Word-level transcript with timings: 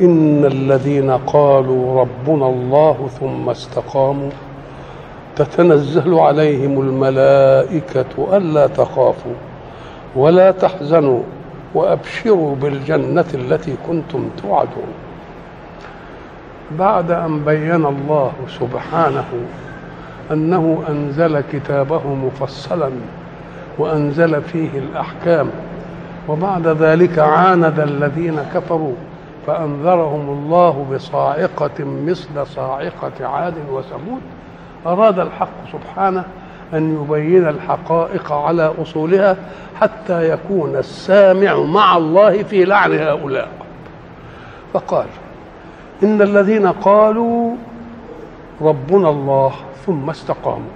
إن 0.00 0.44
الذين 0.44 1.10
قالوا 1.10 2.00
ربنا 2.00 2.46
الله 2.46 3.08
ثم 3.20 3.50
استقاموا 3.50 4.30
تتنزل 5.36 6.14
عليهم 6.14 6.80
الملائكة 6.80 8.36
ألا 8.36 8.66
تخافوا 8.66 9.34
ولا 10.16 10.50
تحزنوا 10.50 11.20
وأبشروا 11.74 12.56
بالجنة 12.56 13.24
التي 13.34 13.74
كنتم 13.88 14.28
توعدون. 14.42 14.92
بعد 16.78 17.10
أن 17.10 17.44
بين 17.44 17.86
الله 17.86 18.32
سبحانه 18.60 19.24
أنه 20.32 20.82
أنزل 20.88 21.40
كتابه 21.40 22.14
مفصلا 22.14 22.90
وأنزل 23.78 24.42
فيه 24.42 24.78
الأحكام 24.78 25.50
وبعد 26.28 26.66
ذلك 26.66 27.18
عاند 27.18 27.80
الذين 27.80 28.36
كفروا 28.54 28.92
فأنذرهم 29.46 30.28
الله 30.28 30.86
بصاعقة 30.94 31.84
مثل 31.84 32.46
صاعقة 32.46 33.26
عاد 33.26 33.54
وثمود. 33.70 34.20
أراد 34.86 35.18
الحق 35.18 35.72
سبحانه 35.72 36.24
أن 36.74 37.02
يبين 37.02 37.48
الحقائق 37.48 38.32
على 38.32 38.74
أصولها 38.82 39.36
حتى 39.80 40.30
يكون 40.30 40.76
السامع 40.76 41.56
مع 41.56 41.96
الله 41.96 42.42
في 42.42 42.64
لعن 42.64 42.92
هؤلاء. 42.98 43.48
فقال 44.72 45.06
إن 46.02 46.22
الذين 46.22 46.66
قالوا 46.66 47.54
ربنا 48.60 49.10
الله 49.10 49.52
ثم 49.86 50.10
استقاموا 50.10 50.70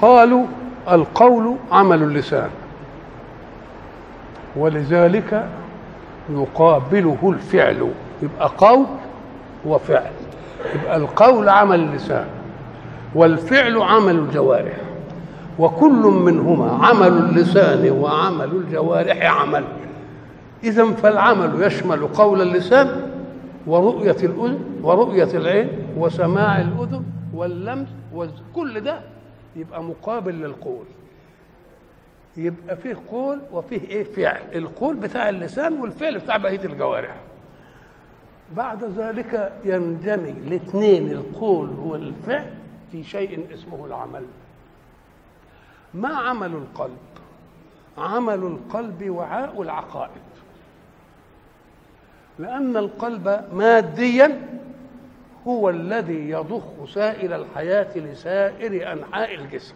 قالوا 0.00 0.44
القول 0.90 1.56
عمل 1.72 2.02
اللسان 2.02 2.50
ولذلك 4.56 5.46
يقابله 6.30 7.18
الفعل. 7.24 7.90
يبقى 8.22 8.50
قول 8.58 8.86
وفعل. 9.66 10.10
يبقى 10.74 10.96
القول 10.96 11.48
عمل 11.48 11.80
اللسان 11.80 12.26
والفعل 13.14 13.82
عمل 13.82 14.14
الجوارح. 14.14 14.76
وكل 15.58 16.02
منهما 16.02 16.86
عمل 16.86 17.08
اللسان 17.08 17.90
وعمل 17.90 18.44
الجوارح 18.44 19.40
عمل. 19.40 19.64
إذا 20.64 20.84
فالعمل 20.84 21.62
يشمل 21.62 22.06
قول 22.06 22.42
اللسان 22.42 23.10
ورؤية 23.66 24.16
الأذن 24.22 24.58
ورؤية 24.82 25.28
العين 25.34 25.68
وسماع 25.98 26.60
الأذن 26.60 27.02
واللمس 27.34 27.88
وكل 28.14 28.80
ده 28.80 29.00
يبقى 29.56 29.82
مقابل 29.82 30.32
للقول. 30.34 30.84
يبقى 32.36 32.76
فيه 32.76 32.96
قول 33.10 33.40
وفيه 33.52 33.80
إيه؟ 33.80 34.04
فعل. 34.04 34.40
القول 34.54 34.96
بتاع 34.96 35.28
اللسان 35.28 35.80
والفعل 35.80 36.18
بتاع 36.18 36.36
بقية 36.36 36.64
الجوارح. 36.64 37.16
بعد 38.56 38.84
ذلك 38.84 39.52
يندمج 39.64 40.28
الاثنين 40.46 41.12
القول 41.12 41.70
والفعل 41.70 42.50
في 42.92 43.04
شيء 43.04 43.46
اسمه 43.54 43.86
العمل. 43.86 44.24
ما 45.94 46.08
عمل 46.08 46.52
القلب؟ 46.52 46.98
عمل 47.98 48.34
القلب 48.38 49.10
وعاء 49.10 49.62
العقائد. 49.62 50.10
لأن 52.38 52.76
القلب 52.76 53.44
ماديا 53.52 54.40
هو 55.46 55.70
الذي 55.70 56.30
يضخ 56.30 56.84
سائل 56.94 57.32
الحياة 57.32 57.98
لسائر 57.98 58.92
أنحاء 58.92 59.34
الجسم. 59.34 59.74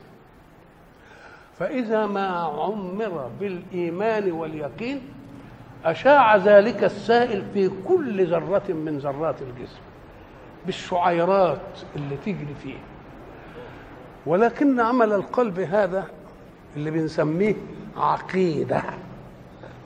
فإذا 1.61 2.07
ما 2.07 2.29
عمر 2.29 3.31
بالإيمان 3.41 4.33
واليقين 4.33 5.01
أشاع 5.85 6.37
ذلك 6.37 6.85
السائل 6.85 7.43
في 7.55 7.71
كل 7.89 8.27
ذرة 8.27 8.73
من 8.73 8.99
ذرات 8.99 9.35
الجسم 9.43 9.81
بالشعيرات 10.67 11.61
اللي 11.97 12.17
تجري 12.17 12.55
فيه. 12.63 12.79
ولكن 14.27 14.81
عمل 14.81 15.13
القلب 15.13 15.61
هذا 15.61 16.07
اللي 16.77 16.91
بنسميه 16.91 17.55
عقيدة. 17.97 18.83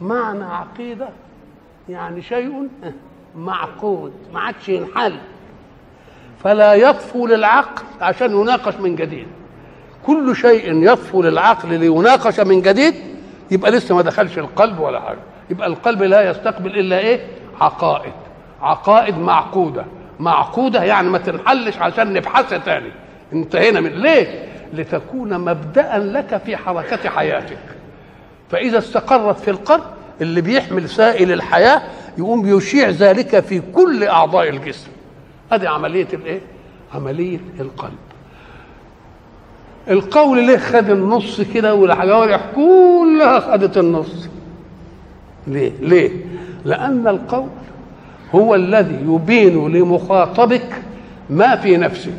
معنى 0.01 0.45
عقيدة 0.45 1.09
يعني 1.89 2.23
شيء 2.23 2.69
معقود 3.37 4.12
ما 4.33 4.41
عادش 4.41 4.69
ينحل. 4.69 5.17
فلا 6.43 6.75
يطفو 6.75 7.27
للعقل 7.27 7.85
عشان 8.01 8.33
يناقش 8.41 8.75
من 8.77 8.97
جديد. 8.97 9.27
كل 10.06 10.37
شيء 10.37 10.82
يطفو 10.92 11.22
للعقل 11.22 11.69
ليناقش 11.81 12.41
من 12.41 12.62
جديد 12.62 12.94
يبقى 13.50 13.70
لسه 13.70 13.94
ما 13.94 14.03
دخلش 14.03 14.38
القلب 14.38 14.78
ولا 14.78 15.00
حاجة. 15.00 15.19
يبقى 15.50 15.66
القلب 15.66 16.03
لا 16.03 16.31
يستقبل 16.31 16.78
إلا 16.78 16.98
إيه؟ 16.98 17.20
عقائد. 17.60 18.12
عقائد 18.62 19.19
معقودة. 19.19 19.84
معقودة 20.20 20.82
يعني 20.84 21.09
ما 21.09 21.19
تنحلش 21.19 21.76
عشان 21.78 22.12
نبحثها 22.12 22.59
تاني. 22.59 22.91
انتهينا 23.32 23.81
من 23.81 23.91
ليه 23.91 24.48
لتكون 24.72 25.38
مبدا 25.38 25.98
لك 25.98 26.43
في 26.47 26.56
حركة 26.56 27.10
حياتك. 27.10 27.59
فإذا 28.50 28.78
استقرت 28.78 29.38
في 29.41 29.50
القلب 29.50 29.84
اللي 30.20 30.41
بيحمل 30.41 30.88
سائل 30.88 31.32
الحياة 31.32 31.82
يقوم 32.19 32.56
يشيع 32.59 32.88
ذلك 32.88 33.41
في 33.41 33.62
كل 33.75 34.04
أعضاء 34.04 34.48
الجسم. 34.48 34.88
أدي 35.53 35.69
عملية 35.69 36.09
الإيه؟ 36.12 36.41
عملية 36.94 37.41
القلب. 37.60 37.98
القول 39.91 40.47
ليه 40.47 40.56
خد 40.56 40.91
النص 40.91 41.41
كده 41.41 41.75
والجوارح 41.75 42.41
كلها 42.55 43.41
خدت 43.41 43.78
النص. 43.78 44.28
ليه؟ 45.47 45.72
ليه؟ 45.81 46.11
لأن 46.65 47.09
القول 47.09 47.49
هو 48.34 48.55
الذي 48.55 48.99
يبين 49.09 49.69
لمخاطبك 49.73 50.83
ما 51.31 51.56
في 51.56 51.77
نفسك. 51.77 52.12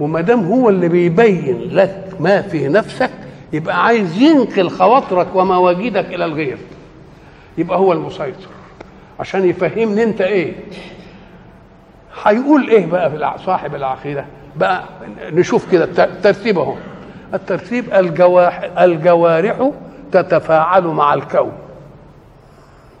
وما 0.00 0.20
دام 0.20 0.40
هو 0.46 0.68
اللي 0.68 0.88
بيبين 0.88 1.60
لك 1.72 2.08
ما 2.20 2.42
في 2.42 2.68
نفسك 2.68 3.10
يبقى 3.52 3.84
عايز 3.84 4.22
ينقل 4.22 4.70
خواطرك 4.70 5.26
ومواجدك 5.34 6.06
إلى 6.14 6.24
الغير. 6.24 6.58
يبقى 7.58 7.78
هو 7.78 7.92
المسيطر. 7.92 8.48
عشان 9.20 9.48
يفهمني 9.48 10.02
أنت 10.02 10.20
إيه؟ 10.20 10.52
هيقول 12.24 12.68
إيه 12.68 12.86
بقى 12.86 13.10
في 13.10 13.44
صاحب 13.44 13.74
العقيدة؟ 13.74 14.24
بقى 14.58 14.84
نشوف 15.32 15.72
كده 15.72 15.84
الترتيب 15.84 16.58
اهو. 16.58 16.74
الترتيب 17.34 17.94
الجواح 17.94 18.70
الجوارح 18.78 19.70
تتفاعل 20.12 20.84
مع 20.84 21.14
الكون. 21.14 21.52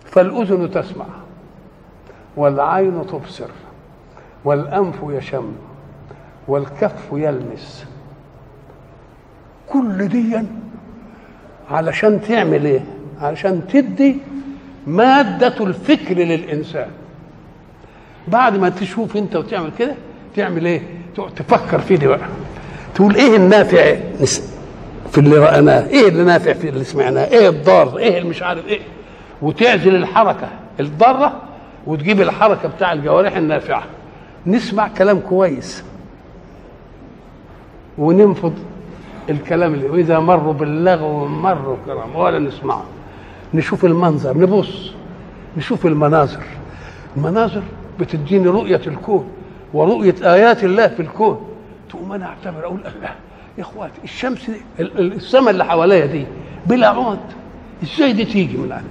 فالأذن 0.04 0.70
تسمع 0.70 1.04
والعين 2.36 3.06
تبصر 3.06 3.48
والأنف 4.44 4.96
يشم 5.08 5.52
والكف 6.48 7.04
يلمس. 7.12 7.86
كل 9.68 10.08
دي 10.08 10.42
علشان 11.70 12.20
تعمل 12.20 12.64
إيه؟ 12.64 12.84
علشان 13.20 13.66
تدي 13.68 14.16
مادة 14.86 15.64
الفكر 15.64 16.14
للإنسان. 16.14 16.90
بعد 18.28 18.56
ما 18.56 18.68
تشوف 18.68 19.16
أنت 19.16 19.36
وتعمل 19.36 19.70
كده 19.78 19.94
تعمل 20.36 20.66
إيه؟ 20.66 20.82
تفكر 21.36 21.78
فيه 21.78 21.96
دي 21.96 22.06
بقى 22.06 22.18
تقول 22.94 23.14
إيه 23.14 23.36
النافع 23.36 23.96
في 25.10 25.18
اللي 25.18 25.38
رأناه 25.38 25.86
إيه 25.88 26.08
اللي 26.08 26.24
نافع 26.24 26.52
في 26.52 26.68
اللي 26.68 26.84
سمعناه؟ 26.84 27.24
إيه 27.24 27.48
الضار؟ 27.48 27.98
إيه 27.98 28.18
اللي 28.18 28.28
مش 28.28 28.42
عارف 28.42 28.66
إيه؟ 28.66 28.80
وتعزل 29.42 29.96
الحركة 29.96 30.48
الضارة 30.80 31.32
وتجيب 31.86 32.20
الحركة 32.20 32.68
بتاع 32.68 32.92
الجوارح 32.92 33.36
النافعة. 33.36 33.82
نسمع 34.46 34.88
كلام 34.88 35.20
كويس. 35.20 35.84
وننفض 37.98 38.52
الكلام 39.30 39.74
اللي 39.74 39.88
وإذا 39.88 40.18
مروا 40.18 40.52
باللغو 40.52 41.26
مروا 41.26 41.76
كرام 41.86 42.16
ولا 42.16 42.38
نسمعه 42.38 42.84
نشوف 43.54 43.84
المنظر 43.84 44.38
نبص. 44.38 44.92
نشوف 45.56 45.86
المناظر. 45.86 46.42
المناظر 47.16 47.62
بتديني 48.00 48.46
رؤية 48.48 48.80
الكون. 48.86 49.28
ورؤية 49.74 50.14
آيات 50.22 50.64
الله 50.64 50.88
في 50.88 51.00
الكون. 51.00 51.48
تقوم 51.90 52.12
أنا 52.12 52.26
أعتبر 52.26 52.64
أقول 52.64 52.78
الله 52.78 53.10
يا 53.58 53.62
إخواتي 53.62 54.00
الشمس 54.04 54.50
دي 54.50 54.60
السماء 54.98 55.50
اللي 55.50 55.64
حواليا 55.64 56.06
دي 56.06 56.26
بلا 56.66 56.86
عمد 56.88 57.18
إزاي 57.82 58.12
دي 58.12 58.24
تيجي 58.24 58.56
من 58.56 58.64
العالم 58.64 58.88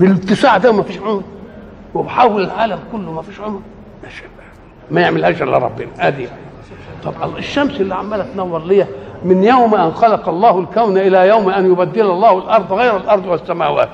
بالاتساع 0.00 0.56
ده 0.56 0.72
ما 0.72 0.82
فيش 0.82 0.98
عمد 0.98 1.22
وبحول 1.94 2.44
العالم 2.44 2.78
كله 2.92 3.12
ما 3.12 3.22
فيش 3.22 3.40
عمد 3.40 3.60
ما 4.90 5.00
يعملهاش 5.00 5.42
إلا 5.42 5.58
ربنا. 5.58 5.88
أدي. 5.98 6.28
طب 7.04 7.36
الشمس 7.36 7.80
اللي 7.80 7.94
عمالة 7.94 8.26
تنور 8.34 8.64
ليه 8.64 8.88
من 9.24 9.44
يوم 9.44 9.74
أن 9.74 9.92
خلق 9.92 10.28
الله 10.28 10.58
الكون 10.58 10.98
إلى 10.98 11.28
يوم 11.28 11.50
أن 11.50 11.72
يبدل 11.72 12.10
الله 12.10 12.38
الأرض 12.38 12.72
غير 12.72 12.96
الأرض 12.96 13.26
والسماوات. 13.26 13.88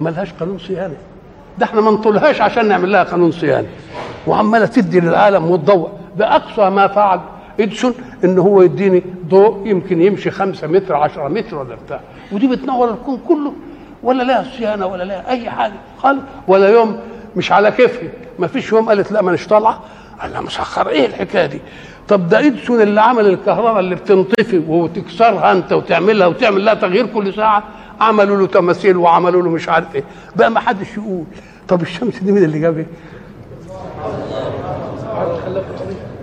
ما 0.00 0.10
لهاش 0.10 0.32
قانون 0.32 0.58
صيانة. 0.58 0.96
ده 1.58 1.66
إحنا 1.66 1.80
ما 1.80 1.90
نطولهاش 1.90 2.40
عشان 2.40 2.68
نعمل 2.68 2.92
لها 2.92 3.02
قانون 3.02 3.32
صيانة. 3.32 3.68
وعمالة 4.26 4.66
تدي 4.66 5.00
للعالم 5.00 5.50
وتضوء. 5.50 5.88
ده 6.18 6.36
اقصى 6.36 6.70
ما 6.70 6.86
فعل 6.86 7.20
إديسون 7.60 7.94
إن 8.24 8.38
هو 8.38 8.62
يديني 8.62 9.02
ضوء 9.28 9.66
يمكن 9.66 10.02
يمشي 10.02 10.30
خمسة 10.30 10.66
متر 10.66 10.94
عشرة 10.94 11.28
متر 11.28 11.56
ولا 11.56 11.74
بتاع. 11.86 12.00
ودي 12.32 12.46
بتنور 12.46 12.90
الكون 12.90 13.20
كله. 13.28 13.52
ولا 14.02 14.22
لها 14.22 14.44
صيانة 14.58 14.86
ولا 14.86 15.02
لها 15.02 15.30
أي 15.30 15.50
حاجة. 15.50 15.72
خالص 15.98 16.20
ولا 16.48 16.68
يوم 16.68 16.98
مش 17.36 17.52
على 17.52 17.70
كيفي. 17.70 18.08
ما 18.38 18.46
فيش 18.46 18.72
يوم 18.72 18.88
قالت 18.88 19.12
لا 19.12 19.22
مانيش 19.22 19.46
طالعة. 19.46 19.80
لها 20.24 20.40
مسخر. 20.40 20.88
إيه 20.88 21.06
الحكاية 21.06 21.46
دي؟ 21.46 21.60
طب 22.08 22.28
ده 22.28 22.46
ادسون 22.46 22.80
اللي 22.80 23.00
عمل 23.00 23.26
الكهرباء 23.26 23.80
اللي 23.80 23.94
بتنطفي 23.94 24.62
وتكسرها 24.68 25.52
أنت 25.52 25.72
وتعملها 25.72 26.26
وتعمل 26.26 26.64
لها 26.64 26.74
تغيير 26.74 27.06
كل 27.06 27.34
ساعة. 27.34 27.62
عملوا 28.00 28.36
له 28.36 28.46
تماثيل 28.46 28.96
وعملوا 28.96 29.42
له 29.42 29.50
مش 29.50 29.68
عارف 29.68 29.94
إيه. 29.94 30.04
بقى 30.36 30.50
ما 30.50 30.60
حدش 30.60 30.96
يقول. 30.96 31.24
طب 31.68 31.82
الشمس 31.82 32.18
دي 32.18 32.32
مين 32.32 32.44
اللي 32.44 32.58
جابها 32.58 32.84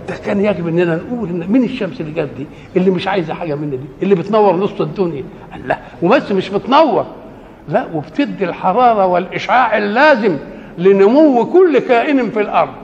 ده 0.08 0.14
كان 0.24 0.44
يجب 0.44 0.68
إننا 0.68 0.96
نقول 0.96 1.28
إن 1.28 1.46
مين 1.52 1.64
الشمس 1.64 2.00
اللي 2.00 2.12
جت 2.22 2.30
دي؟ 2.36 2.46
اللي 2.76 2.90
مش 2.90 3.08
عايزة 3.08 3.34
حاجة 3.34 3.54
مني 3.54 3.76
دي. 3.76 3.84
اللي 4.02 4.14
بتنور 4.14 4.56
نص 4.56 4.80
الدنيا. 4.80 5.24
قال 5.52 5.68
لا. 5.68 5.78
وبس 6.02 6.32
مش 6.32 6.48
بتنور. 6.48 7.06
لا 7.68 7.86
وبتدي 7.94 8.44
الحرارة 8.44 9.06
والإشعاع 9.06 9.78
اللازم 9.78 10.36
لنمو 10.78 11.46
كل 11.52 11.78
كائن 11.78 12.30
في 12.30 12.40
الأرض. 12.40 12.74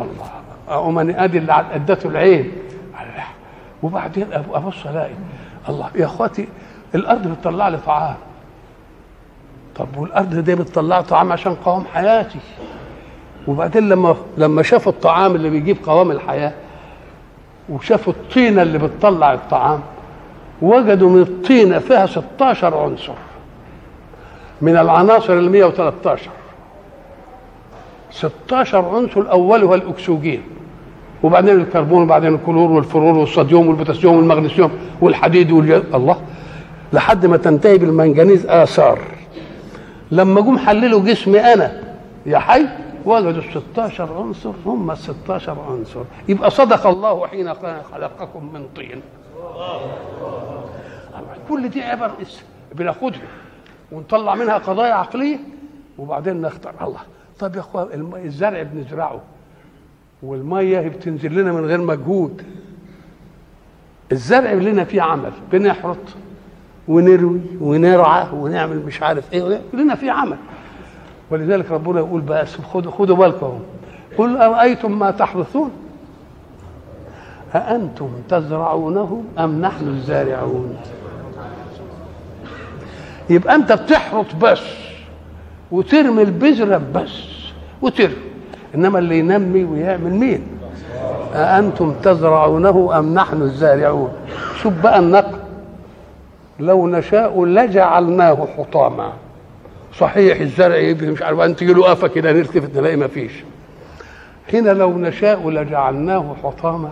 الله. 0.00 0.78
ومن 0.78 1.10
أدي 1.16 1.38
اللي 1.38 1.64
ادته 1.74 2.08
العين. 2.08 2.52
وبعدين 3.82 4.26
أبص 4.54 4.86
ألاقي. 4.86 5.14
الله 5.68 5.90
يا 5.94 6.04
أخواتي 6.04 6.48
الأرض 6.94 7.28
بتطلع 7.28 7.68
لي 7.68 7.78
طعام. 7.86 8.14
طب 9.76 9.96
والأرض 9.96 10.34
دي 10.34 10.54
بتطلع 10.54 11.00
طعام 11.00 11.32
عشان 11.32 11.54
قوام 11.54 11.84
حياتي. 11.94 12.38
وبعدين 13.48 13.88
لما 13.88 14.16
لما 14.36 14.62
شافوا 14.62 14.92
الطعام 14.92 15.34
اللي 15.34 15.50
بيجيب 15.50 15.76
قوام 15.86 16.10
الحياة 16.10 16.52
وشافوا 17.68 18.12
الطينة 18.12 18.62
اللي 18.62 18.78
بتطلع 18.78 19.32
الطعام 19.34 19.80
وجدوا 20.62 21.10
من 21.10 21.22
الطينة 21.22 21.78
فيها 21.78 22.06
16 22.06 22.76
عنصر 22.78 23.12
من 24.62 24.76
العناصر 24.76 25.32
ال 25.32 25.50
113 25.50 26.30
16 28.10 28.78
عنصر 28.96 29.30
اولها 29.30 29.74
الأكسجين 29.74 30.42
وبعدين 31.22 31.60
الكربون 31.60 32.02
وبعدين 32.02 32.34
الكلور 32.34 32.70
والفلور 32.70 33.14
والصوديوم 33.18 33.68
والبوتاسيوم 33.68 34.16
والمغنيسيوم 34.16 34.70
والحديد 35.00 35.50
والج... 35.52 35.70
الله. 35.94 36.20
لحد 36.92 37.26
ما 37.26 37.36
تنتهي 37.36 37.78
بالمنجنيز 37.78 38.46
آثار. 38.46 38.98
لما 40.10 40.40
جم 40.40 40.58
حللوا 40.58 41.00
جسمي 41.00 41.40
أنا 41.40 41.80
يا 42.26 42.38
حي 42.38 42.66
وجدوا 43.04 43.30
ال 43.30 43.62
16 43.72 44.12
عنصر 44.12 44.52
هم 44.66 44.90
ال 44.90 44.98
16 44.98 45.56
عنصر. 45.70 46.02
يبقى 46.28 46.50
صدق 46.50 46.86
الله 46.86 47.26
حين 47.26 47.54
خلقكم 47.92 48.52
من 48.52 48.66
طين. 48.76 49.02
كل 51.48 51.68
دي 51.68 51.82
عبر 51.82 52.10
بناخدها 52.74 53.20
ونطلع 53.92 54.34
منها 54.34 54.58
قضايا 54.58 54.94
عقلية 54.94 55.38
وبعدين 55.98 56.40
نختار. 56.40 56.74
الله. 56.80 57.00
طب 57.38 57.54
يا 57.54 57.60
اخوان 57.60 58.12
الزرع 58.24 58.62
بنزرعه 58.62 59.20
والمية 60.22 60.80
بتنزل 60.80 61.34
لنا 61.34 61.52
من 61.52 61.66
غير 61.66 61.80
مجهود. 61.80 62.42
الزرع 64.12 64.52
لنا 64.52 64.84
فيه 64.84 65.02
عمل 65.02 65.32
بنحرط. 65.52 65.96
ونروي 66.90 67.40
ونرعى 67.60 68.26
ونعمل 68.34 68.86
مش 68.86 69.02
عارف 69.02 69.32
إيه. 69.32 69.60
لنا 69.74 69.94
فيه 69.94 70.12
عمل. 70.12 70.36
ولذلك 71.30 71.70
ربنا 71.70 71.98
يقول 72.00 72.20
بس 72.20 72.56
خدوا 72.72 72.92
خدوا 72.92 73.16
بالكم. 73.16 73.60
قل 74.18 74.36
أرأيتم 74.36 74.98
ما 74.98 75.10
تحرثون 75.10 75.70
أأنتم 77.54 78.08
تزرعونه 78.28 79.22
أم 79.38 79.60
نحن 79.60 79.88
الزارعون؟ 79.88 80.76
يبقى 83.30 83.54
أنت 83.54 83.72
بتحرط 83.72 84.26
بس 84.42 84.60
وترمي 85.70 86.22
البذرة 86.22 86.82
بس 86.94 87.22
وترمي. 87.82 88.14
إنما 88.74 88.98
اللي 88.98 89.18
ينمي 89.18 89.64
ويعمل 89.64 90.10
مين؟ 90.10 90.46
أأنتم 91.34 91.94
تزرعونه 92.02 92.98
أم 92.98 93.14
نحن 93.14 93.42
الزارعون؟ 93.42 94.12
شوف 94.62 94.72
بقى 94.82 94.98
النقل 94.98 95.19
لو 96.60 96.86
نشاء 96.86 97.44
لجعلناه 97.44 98.48
حطاما. 98.58 99.12
صحيح 99.98 100.40
الزرع 100.40 100.76
يبقى 100.76 101.06
مش 101.06 101.22
عارف 101.22 101.40
تجي 101.40 101.72
له 101.72 101.84
قفا 101.84 102.06
كده 102.06 102.32
نلتفت 102.32 102.76
نلاقي 102.76 102.96
ما 102.96 103.06
فيش. 103.06 103.32
هنا 104.54 104.70
لو 104.70 104.98
نشاء 104.98 105.50
لجعلناه 105.50 106.36
حطاما. 106.42 106.90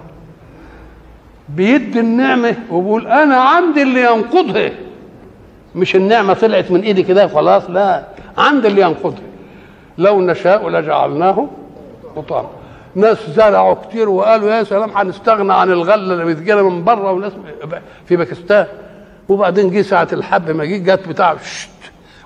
بيدي 1.49 2.01
النعمة 2.01 2.57
وبيقول 2.71 3.07
أنا 3.07 3.37
عندي 3.37 3.83
اللي 3.83 4.03
ينقضها 4.03 4.71
مش 5.75 5.97
النعمة 5.97 6.35
طلعت 6.35 6.71
من 6.71 6.81
إيدي 6.81 7.03
كده 7.03 7.27
خلاص 7.27 7.71
لا 7.71 8.05
عندي 8.39 8.69
اللي 8.69 8.81
ينقضها 8.83 9.23
لو 9.99 10.21
نشاء 10.21 10.69
لجعلناه 10.69 11.47
حطاما. 12.17 12.49
ناس 12.95 13.31
زرعوا 13.31 13.75
كتير 13.75 14.09
وقالوا 14.09 14.51
يا 14.51 14.63
سلام 14.63 14.91
هنستغنى 14.95 15.53
عن 15.53 15.71
الغله 15.71 15.95
اللي 16.15 16.25
بتجينا 16.25 16.63
من 16.63 16.85
بره 16.85 17.13
وناس 17.13 17.33
في 18.07 18.17
باكستان. 18.17 18.67
وبعدين 19.29 19.71
جه 19.71 19.83
ساعة 19.83 20.09
الحب 20.13 20.51
ما 20.51 20.65
جه 20.65 20.77
جت 20.95 21.09
بتاع 21.09 21.37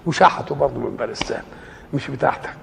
وشحته 0.06 0.54
برضه 0.54 0.80
من 0.80 0.96
باكستان 0.96 1.42
مش 1.94 2.10
بتاعتك. 2.10 2.54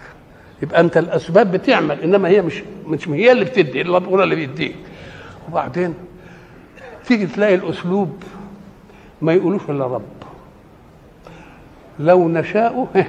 يبقى 0.62 0.80
أنت 0.80 0.98
الأسباب 0.98 1.52
بتعمل 1.52 2.02
إنما 2.02 2.28
هي 2.30 2.42
مش 2.42 2.64
مش 2.88 3.10
هي 3.10 3.32
اللي 3.32 3.46
بتدي 3.46 3.82
الا 3.82 3.98
ربنا 3.98 4.24
اللي 4.24 4.36
بيديك 4.36 4.76
وبعدين 5.50 5.94
تيجي 7.06 7.28
تلاقي 7.28 7.56
الأسلوب 7.56 8.24
ما 9.22 9.34
يقولوش 9.34 9.62
إلا 9.70 9.86
رب. 9.86 10.02
لو 12.00 12.30
نشاء 12.30 13.06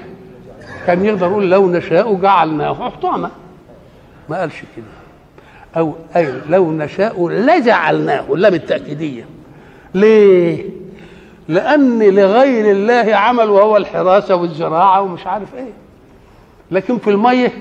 كان 0.87 1.05
يقدر 1.05 1.27
يقول 1.27 1.51
لو 1.51 1.71
نشاء 1.71 2.15
جعلناه 2.15 2.75
حطاما. 2.75 3.31
ما 4.29 4.41
قالش 4.41 4.61
كده. 4.77 4.85
أو 5.77 5.95
أي 6.17 6.33
لو 6.49 6.73
نشاء 6.73 7.29
لجعلناه 7.29 8.25
اللام 8.35 8.55
التأكيدية. 8.55 9.25
ليه؟ 9.95 10.80
لأن 11.51 12.03
لغير 12.03 12.71
الله 12.71 13.17
عمل 13.17 13.51
وهو 13.51 13.77
الحراسة 13.77 14.35
والزراعة 14.35 15.01
ومش 15.01 15.27
عارف 15.27 15.55
إيه. 15.55 15.73
لكن 16.71 16.99
في 16.99 17.11
المية 17.11 17.53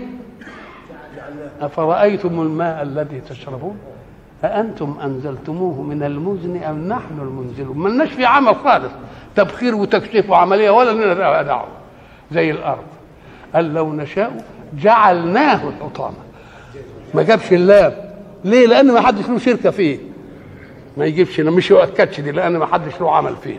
أفرأيتم 1.62 2.42
الماء 2.42 2.82
الذي 2.82 3.22
تشربون؟ 3.30 3.78
أأنتم 4.44 4.98
أنزلتموه 5.04 5.82
من 5.82 6.04
المزن 6.04 6.64
أم 6.64 6.88
نحن 6.88 7.20
المنزلون؟ 7.20 7.78
ما 7.78 7.90
لناش 7.90 8.10
في 8.10 8.26
عمل 8.26 8.56
خالص 8.56 8.92
تبخير 9.36 9.76
وتكشيف 9.76 10.30
وعملية 10.30 10.70
ولا 10.70 10.92
لنا 10.92 11.42
دعوة. 11.42 11.68
زي 12.32 12.52
الأرض. 12.52 12.84
قال 13.56 13.74
لو 13.74 13.94
نشاء 13.94 14.44
جعلناه 14.82 15.72
حطاما. 15.82 16.18
ما 17.14 17.24
جابش 17.24 17.54
اللام 17.54 17.94
ليه؟ 18.46 18.68
لأن 18.68 18.92
ما 18.92 19.02
حدش 19.02 19.30
له 19.30 19.38
شركة 19.38 19.70
فيه. 19.70 20.00
ما 20.98 21.06
يجيبش 21.06 21.40
مش 21.40 21.72
يؤكدش 21.72 22.20
دي 22.20 22.32
لأن 22.32 22.58
ما 22.58 22.66
حدش 22.66 23.02
له 23.02 23.16
عمل 23.16 23.36
فيه. 23.44 23.58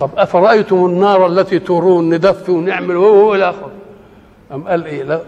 طب 0.00 0.10
أفرأيتم 0.16 0.86
النار 0.86 1.26
التي 1.26 1.58
تورون 1.58 2.14
ندفي 2.14 2.52
ونعمل 2.52 2.96
وهو 2.96 3.34
إلى 3.34 3.50
آخره؟ 3.50 3.70
أم 4.52 4.68
قال 4.68 4.84
إيه؟ 4.86 5.02
لا. 5.02 5.20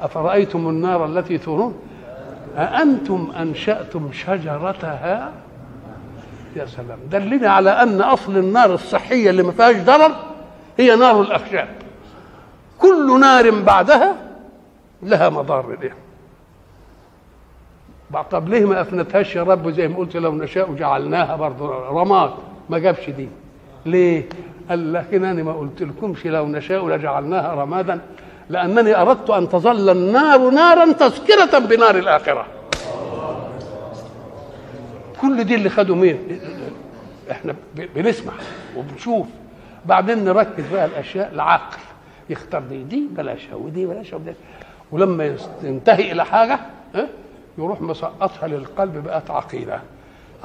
أفرأيتم 0.00 0.68
النار 0.68 1.06
التي 1.06 1.38
تورون؟ 1.38 1.74
أأنتم 2.56 3.32
أنشأتم 3.38 4.12
شجرتها؟ 4.12 5.32
يا 6.56 6.66
سلام. 6.66 6.98
دلني 7.10 7.46
على 7.46 7.70
أن 7.70 8.00
أصل 8.00 8.36
النار 8.36 8.74
الصحية 8.74 9.30
اللي 9.30 9.42
ما 9.42 9.52
فيهاش 9.52 9.76
ضرر 9.76 10.12
هي 10.78 10.96
نار 10.96 11.20
الأخشاب. 11.20 11.68
كل 12.78 13.20
نار 13.20 13.50
بعدها 13.50 14.14
لها 15.02 15.28
مضار 15.28 15.76
ليه 15.80 15.94
طب 18.30 18.48
ليه 18.48 18.64
ما 18.64 18.80
أفنتهاش 18.80 19.36
يا 19.36 19.42
رب 19.42 19.70
زي 19.70 19.88
ما 19.88 19.96
قلت 19.96 20.16
لو 20.16 20.32
نشاء 20.34 20.72
جعلناها 20.72 21.36
برضه 21.36 21.88
رماد؟ 21.88 22.30
ما 22.70 22.78
جابش 22.78 23.10
دي. 23.10 23.28
ليه؟ 23.86 24.28
قال 24.68 24.92
لكن 24.92 25.24
أنا 25.24 25.42
ما 25.42 25.52
قلت 25.52 25.82
لكمش 25.82 26.26
لو 26.26 26.46
نشاء 26.46 26.88
لجعلناها 26.88 27.54
رمادا 27.54 28.00
لأنني 28.48 28.96
أردت 28.96 29.30
أن 29.30 29.48
تظل 29.48 29.90
النار 29.90 30.50
نارا 30.50 30.92
تذكرة 30.92 31.58
بنار 31.58 31.98
الآخرة. 31.98 32.46
كل 35.20 35.44
دي 35.44 35.54
اللي 35.54 35.68
خدوا 35.68 35.96
مين؟ 35.96 36.40
إحنا 37.30 37.54
بنسمع 37.74 38.32
وبنشوف. 38.76 39.26
بعدين 39.86 40.24
نركز 40.24 40.64
بقى 40.72 40.84
الأشياء 40.84 41.30
العقل. 41.32 41.78
يختار 42.30 42.62
دي 42.62 42.82
دي 42.82 43.08
بلاشها 43.16 43.54
ودي 43.54 43.86
بلاشها 43.86 44.16
ودي 44.16 44.32
ولما 44.92 45.36
ينتهي 45.62 46.12
إلى 46.12 46.24
حاجة 46.24 46.60
يروح 47.58 47.80
مسقطها 47.80 48.48
للقلب 48.48 49.04
بقت 49.04 49.30
عقيدة. 49.30 49.80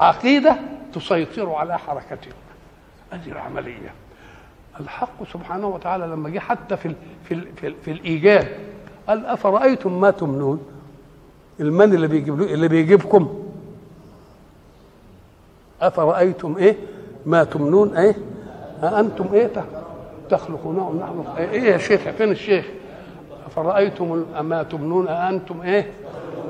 عقيدة 0.00 0.56
تسيطر 0.94 1.52
على 1.52 1.78
حركتك 1.78 2.32
هذه 3.10 3.32
العملية. 3.32 3.92
الحق 4.80 5.24
سبحانه 5.32 5.66
وتعالى 5.66 6.06
لما 6.06 6.30
جه 6.30 6.38
حتى 6.38 6.76
في 6.76 6.86
ال 6.88 6.94
في 7.24 7.34
ال 7.34 7.46
في, 7.56 7.66
ال 7.66 7.74
في 7.84 7.90
الإيجاب 7.90 8.48
قال 9.08 9.26
أفرأيتم 9.26 10.00
ما 10.00 10.10
تمنون؟ 10.10 10.62
المن 11.60 11.94
اللي 11.94 12.08
بيجيب 12.08 12.42
اللي 12.42 12.68
بيجيبكم. 12.68 13.42
أفرأيتم 15.80 16.56
إيه؟ 16.56 16.76
ما 17.26 17.44
تمنون 17.44 17.96
إيه؟ 17.96 18.14
أأنتم 18.82 19.24
إيه 19.32 19.50
تخلقونه 20.30 20.92
نحن 21.02 21.38
إيه 21.38 21.62
يا 21.62 21.78
شيخ؟ 21.78 22.00
فين 22.00 22.30
الشيخ؟ 22.30 22.64
أفرأيتم 23.46 24.24
ما 24.40 24.62
تمنون؟ 24.62 25.08
أأنتم 25.08 25.60
إيه؟ 25.62 25.90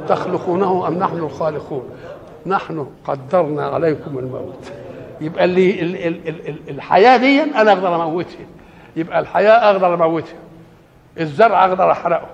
تخلقونه 0.09 0.89
أم 0.89 0.95
نحن 0.99 1.17
الخالقون؟ 1.17 1.91
نحن 2.47 2.87
قدرنا 3.05 3.67
عليكم 3.67 4.19
الموت. 4.19 4.73
يبقى 5.21 5.45
اللي 5.45 5.83
ال 5.83 5.97
ال 6.07 6.29
ال 6.29 6.49
ال 6.49 6.59
الحياة 6.71 7.17
دي 7.17 7.43
أنا 7.43 7.73
أقدر 7.73 7.95
أموتها. 8.05 8.47
يبقى 8.97 9.19
الحياة 9.19 9.71
أقدر 9.71 9.95
أموتها. 9.95 10.37
الزرع 11.21 11.65
أقدر 11.67 11.91
أحرقه. 11.93 12.27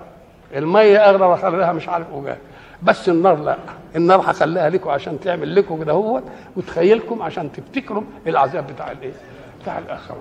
المية 0.55 1.05
أقدر 1.09 1.33
اخليها 1.33 1.73
مش 1.73 1.89
عارف 1.89 2.07
وجاه 2.13 2.37
بس 2.83 3.09
النار 3.09 3.35
لا. 3.35 3.57
النار 3.95 4.19
هخليها 4.19 4.69
لكم 4.69 4.89
عشان 4.89 5.19
تعمل 5.19 5.55
لكم 5.55 5.83
كده 5.83 5.91
هو 5.93 6.21
وتخيلكم 6.55 7.21
عشان 7.21 7.51
تفتكروا 7.51 8.03
العذاب 8.27 8.67
بتاع 8.67 8.91
الايه 8.91 9.11
بتاع 9.61 9.77
الآخرة. 9.79 10.17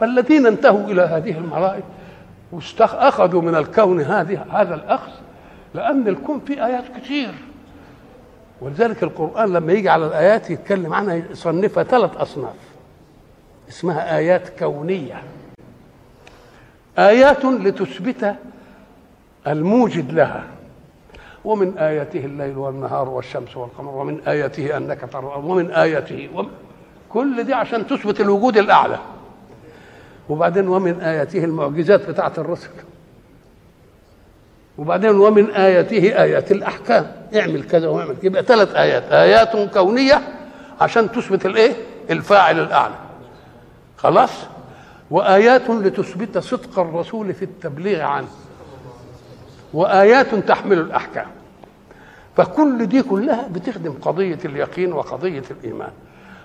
فالذين 0.00 0.46
انتهوا 0.46 0.84
إلى 0.84 1.02
هذه 1.02 1.38
المرائد 1.38 1.84
واخذوا 2.52 3.42
من 3.42 3.54
الكون 3.54 4.00
هذه 4.00 4.44
هذا 4.50 4.74
الأخذ 4.74 5.10
لأن 5.74 6.08
الكون 6.08 6.40
فيه 6.46 6.66
آيات 6.66 6.84
كتير. 6.96 7.34
ولذلك 8.62 9.02
القرآن 9.02 9.52
لما 9.52 9.72
يجي 9.72 9.88
على 9.88 10.06
الآيات 10.06 10.50
يتكلم 10.50 10.94
عنها 10.94 11.14
يصنفها 11.14 11.84
ثلاث 11.84 12.16
أصناف. 12.16 12.54
اسمها 13.68 14.16
آيات 14.16 14.58
كونية. 14.58 15.22
آيات 16.98 17.44
لتثبت 17.44 18.34
الموجد 19.46 20.12
لها. 20.12 20.44
ومن 21.44 21.78
آياته 21.78 22.24
الليل 22.24 22.58
والنهار 22.58 23.08
والشمس 23.08 23.56
والقمر 23.56 23.94
ومن 23.94 24.20
آياته 24.26 24.76
أنك 24.76 25.08
ترى 25.12 25.32
ومن 25.36 25.70
آياته 25.70 26.28
ومن 26.34 26.48
كل 27.08 27.44
دي 27.44 27.54
عشان 27.54 27.86
تثبت 27.86 28.20
الوجود 28.20 28.56
الأعلى. 28.56 28.98
وبعدين 30.28 30.68
ومن 30.68 31.00
آياته 31.00 31.44
المعجزات 31.44 32.10
بتاعة 32.10 32.32
الرسل 32.38 32.70
وبعدين 34.78 35.10
ومن 35.10 35.50
آياته 35.50 36.22
آيات 36.22 36.52
الأحكام. 36.52 37.12
اعمل 37.36 37.62
كذا 37.62 37.88
واعمل 37.88 38.14
كذا. 38.14 38.26
يبقى 38.26 38.42
ثلاث 38.42 38.74
آيات. 38.74 39.12
آيات 39.12 39.74
كونية 39.74 40.22
عشان 40.80 41.12
تثبت 41.12 41.46
الإيه؟ 41.46 41.72
الفاعل 42.10 42.60
الأعلى. 42.60 42.94
خلاص؟ 43.96 44.30
وآيات 45.10 45.70
لتثبت 45.70 46.38
صدق 46.38 46.78
الرسول 46.78 47.34
في 47.34 47.44
التبليغ 47.44 48.00
عنه. 48.00 48.28
وآيات 49.74 50.34
تحمل 50.34 50.78
الأحكام. 50.78 51.26
فكل 52.36 52.86
دي 52.86 53.02
كلها 53.02 53.48
بتخدم 53.48 53.92
قضية 53.92 54.38
اليقين 54.44 54.92
وقضية 54.92 55.42
الإيمان. 55.50 55.90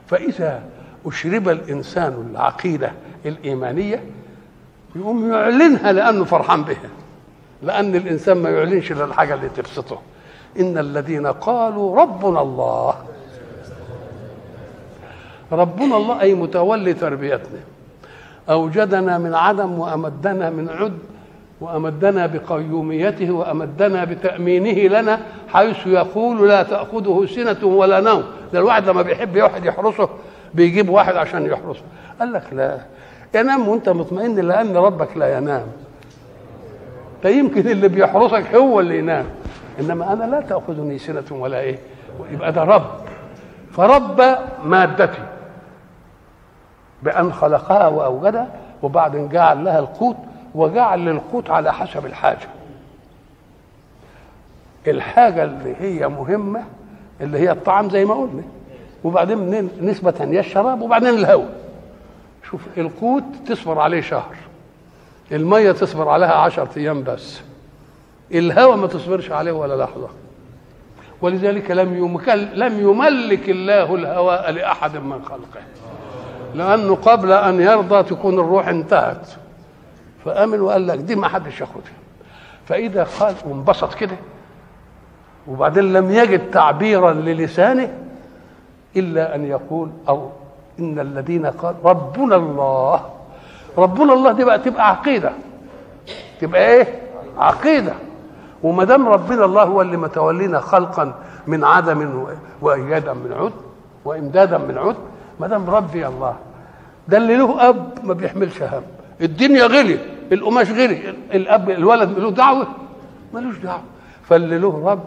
فإذا 0.08 0.64
أشرب 1.06 1.50
الإنسان 1.50 2.28
العقيدة 2.32 2.92
الإيمانية 3.26 4.04
يقوم 4.96 5.34
يعلنها 5.34 5.92
لأنه 5.92 6.24
فرحان 6.24 6.64
بها. 6.64 6.90
لأن 7.64 7.96
الإنسان 7.96 8.38
ما 8.38 8.50
يعلنش 8.50 8.92
إلا 8.92 9.06
الحاجة 9.06 9.34
اللي 9.34 9.50
تبسطه. 9.50 9.98
إن 10.60 10.78
الذين 10.78 11.28
قالوا 11.28 12.02
ربنا 12.02 12.42
الله. 12.42 12.96
ربنا 15.52 15.98
الله 15.98 16.22
أي 16.22 16.34
متولي 16.34 16.94
تربيتنا. 16.94 17.60
أوجدنا 18.50 19.18
من 19.18 19.36
عدم 19.36 19.80
وأمدنا 19.80 20.50
من 20.50 20.70
عد 20.70 21.00
وأمدنا 21.62 22.26
بقيوميته 22.26 23.32
وأمدنا 23.32 24.04
بتأمينه 24.06 25.00
لنا 25.00 25.20
حيث 25.48 25.88
يقول 25.88 26.48
لا 26.48 26.64
تأخذه 26.64 27.28
سنة 27.36 27.66
ولا 27.68 28.00
نوم. 28.00 28.24
ده 28.54 28.60
الواحد 28.60 28.90
لما 28.90 29.02
بيحب 29.02 29.38
واحد 29.38 29.66
يحرسه 29.66 30.10
بيجيب 30.54 30.90
واحد 30.90 31.16
عشان 31.16 31.46
يحرسه. 31.46 31.82
قال 32.20 32.34
لك 32.34 32.44
لا. 32.52 32.78
ينام 33.36 33.68
وأنت 33.68 33.90
مطمئن 33.90 34.40
لأن 34.40 34.78
ربك 34.78 35.18
لا 35.18 35.38
ينام. 35.38 35.68
فيمكن 37.22 37.68
اللي 37.68 37.88
بيحرسك 37.88 38.56
هو 38.56 38.80
اللي 38.80 38.98
ينام. 38.98 39.26
إنما 39.80 40.14
أنا 40.14 40.24
لا 40.24 40.42
تأخذني 40.42 40.98
سنة 40.98 41.24
ولا 41.32 41.60
إيه. 41.60 41.80
يبقى 42.32 42.52
ده 42.52 42.64
رب. 42.64 42.86
فرب 43.72 44.38
مادتي. 44.66 45.24
بأن 47.04 47.34
خلقها 47.34 47.88
وأوجدها 47.88 48.48
وبعدين 48.84 49.30
جعل 49.30 49.64
لها 49.66 49.80
القوت 49.80 50.18
وجعل 50.56 51.06
للقوت 51.06 51.50
على 51.50 51.74
حسب 51.74 52.06
الحاجة. 52.06 52.48
الحاجة 54.88 55.44
اللي 55.44 55.76
هي 55.80 56.08
مهمة 56.08 56.64
اللي 57.22 57.40
هي 57.40 57.52
الطعام 57.52 57.90
زي 57.90 58.06
ما 58.06 58.14
قلنا. 58.14 58.44
وبعدين 59.04 59.70
نسبة 59.82 60.14
هي 60.20 60.40
الشراب 60.40 60.82
وبعدين 60.82 61.10
الهواء. 61.10 61.50
شوف 62.50 62.62
القوت 62.78 63.24
تصبر 63.48 63.80
عليه 63.80 64.02
شهر. 64.02 64.36
المية 65.32 65.72
تصبر 65.72 66.10
عليها 66.10 66.34
عشرة 66.34 66.70
أيام 66.78 67.04
بس. 67.04 67.42
الهوى 68.32 68.78
ما 68.78 68.88
تصبرش 68.88 69.32
عليه 69.32 69.52
ولا 69.52 69.84
لحظة. 69.84 70.08
ولذلك 71.22 71.72
لم 71.72 71.98
يمكن 71.98 72.34
لم 72.34 72.80
يملك 72.80 73.50
الله 73.50 73.96
الهواء 73.96 74.52
لأحد 74.52 74.98
من 74.98 75.26
خلقه. 75.26 75.62
لأنه 76.56 76.96
قبل 76.96 77.32
أن 77.32 77.62
يرضى 77.62 78.04
تكون 78.04 78.40
الروح 78.40 78.68
انتهت. 78.68 79.28
فآمن 80.26 80.62
وقال 80.62 80.88
لك 80.88 80.98
دي 80.98 81.16
ما 81.16 81.28
حدش 81.28 81.62
ياخدها. 81.62 81.94
فإذا 82.66 83.08
قال 83.20 83.36
وانبسط 83.46 83.94
كده. 83.94 84.18
وبعدين 85.48 85.94
لم 85.94 86.12
يجد 86.12 86.52
تعبيرا 86.52 87.14
للسانه 87.14 87.94
إلا 88.96 89.36
أن 89.36 89.46
يقول 89.46 89.90
أو 90.10 90.30
إن 90.80 91.00
الذين 91.00 91.46
قال 91.46 91.76
ربنا 91.84 92.36
الله 92.36 93.17
ربنا 93.78 94.14
الله 94.14 94.32
دي 94.32 94.44
بقى 94.44 94.60
تبقى 94.60 94.90
عقيدة. 94.90 95.32
تبقى 96.42 96.68
إيه؟ 96.74 97.02
عقيدة. 97.38 97.94
وما 98.64 98.84
دام 98.84 99.08
ربنا 99.10 99.46
الله 99.46 99.64
هو 99.64 99.82
اللي 99.82 99.98
متولينا 99.98 100.60
خلقا 100.60 101.14
من 101.48 101.64
عدم 101.64 102.26
وإيادا 102.62 103.14
من 103.14 103.34
عد 103.34 103.52
وإمدادا 104.06 104.58
من 104.58 104.78
عد 104.78 104.96
ما 105.40 105.48
دام 105.48 105.70
ربي 105.70 106.08
الله 106.08 106.36
ده 107.08 107.18
اللي 107.18 107.36
له 107.36 107.70
أب 107.70 107.90
ما 108.04 108.14
بيحملش 108.14 108.62
هم. 108.62 108.82
الدنيا 109.22 109.66
غلي 109.66 110.00
القماش 110.32 110.72
غلي 110.72 111.10
الأب 111.34 111.70
الولد 111.70 112.20
له 112.20 112.32
دعوة. 112.32 112.68
ملوش 113.34 113.58
دعوة. 113.58 113.82
فاللي 114.24 114.58
له 114.60 114.84
رب 114.92 115.04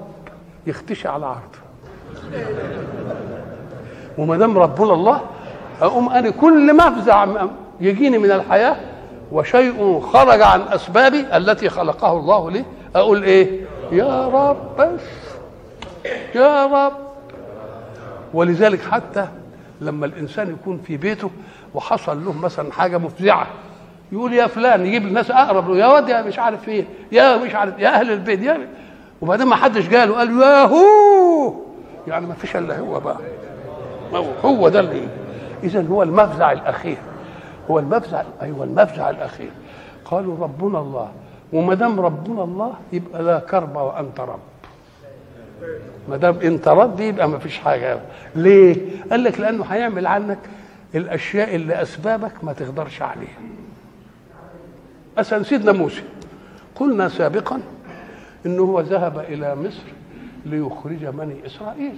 يختشي 0.67 1.09
على 1.09 1.27
عرضه. 1.27 1.61
وما 4.19 4.37
دام 4.37 4.59
ربنا 4.59 4.93
الله 4.95 5.21
أقوم 5.83 6.09
أنا 6.09 6.31
كل 6.31 6.77
مفزع 6.77 7.27
يجيني 7.81 8.19
من 8.19 8.31
الحياة 8.31 8.77
وشيء 9.33 10.01
خرج 10.01 10.41
عن 10.43 10.61
اسبابي 10.63 11.37
التي 11.37 11.69
خلقه 11.69 12.13
الله 12.13 12.51
لي. 12.51 12.65
أقول 12.97 13.23
إيه؟ 13.23 13.61
يا 13.93 14.29
رب 14.29 14.77
بس. 14.79 15.01
يا 16.35 16.67
رب. 16.67 16.93
ولذلك 18.35 18.81
حتى 18.91 19.27
لما 19.81 20.07
الانسان 20.07 20.51
يكون 20.51 20.79
في 20.87 20.97
بيته 20.97 21.31
وحصل 21.75 22.25
له 22.25 22.33
مثلا 22.33 22.73
حاجة 22.73 22.99
مفزعة 22.99 23.47
يقول 24.13 24.33
يا 24.33 24.47
فلان 24.47 24.87
يجيب 24.87 25.07
الناس 25.07 25.31
أقرب 25.31 25.71
له 25.71 25.77
يا 25.79 25.87
واد 25.87 26.09
يا 26.09 26.23
مش 26.23 26.39
عارف 26.39 26.69
إيه 26.69 26.85
يا 27.13 27.37
مش 27.37 27.55
عارف 27.55 27.79
يا 27.79 27.89
أهل 27.89 28.11
البيت 28.11 28.43
يا 28.43 28.69
وبعدين 29.21 29.47
ما 29.47 29.57
حدش 29.57 29.89
قاله 29.95 30.15
قال 30.15 30.41
يا 30.41 30.65
هو. 30.65 31.55
يعني 32.09 32.27
ما 32.27 32.35
فيش 32.35 32.57
إلا 32.57 32.79
هو 32.79 33.01
بقى. 33.01 33.17
هو 34.45 34.69
ده 34.69 34.81
اللي 34.81 35.09
اذا 35.63 35.87
هو 35.91 36.03
المفزع 36.03 36.53
الأخير. 36.53 36.97
هو 37.71 37.79
المفزع 37.79 38.23
أيوه 38.43 38.65
المفزع 38.65 39.11
الأخير. 39.11 39.51
قالوا 40.05 40.37
ربنا 40.41 40.79
الله. 40.81 41.13
وما 41.53 41.75
دام 41.75 42.01
ربنا 42.01 42.45
الله 42.45 42.75
يبقى 42.93 43.23
لا 43.23 43.39
كرب 43.39 43.77
وأنت 43.77 44.21
رب. 44.21 44.39
ما 46.09 46.17
دام 46.17 46.37
أنت 46.43 46.69
رب 46.69 47.01
يبقى 47.01 47.29
ما 47.29 47.39
فيش 47.39 47.59
حاجة. 47.59 48.01
ليه؟ 48.35 48.77
قال 49.11 49.25
لك 49.25 49.41
لأنه 49.41 49.65
هيعمل 49.65 50.07
عنك 50.07 50.39
الأشياء 50.95 51.55
اللي 51.55 51.83
أسبابك 51.83 52.45
ما 52.45 52.53
تقدرش 52.53 53.03
عليها. 53.03 53.39
مثلا 55.19 55.43
سيدنا 55.43 55.73
موسى 55.73 56.03
قلنا 56.75 57.09
سابقا 57.09 57.61
انه 58.47 58.63
هو 58.63 58.81
ذهب 58.81 59.19
إلى 59.19 59.57
مصر 59.57 59.83
ليخرج 60.47 61.07
بني 61.07 61.47
إسرائيل. 61.47 61.95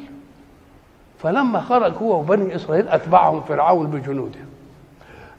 فلما 1.18 1.60
خرج 1.60 1.92
هو 2.02 2.18
وبني 2.20 2.56
إسرائيل 2.56 2.88
أتبعهم 2.88 3.40
فرعون 3.40 3.86
بجنوده. 3.86 4.38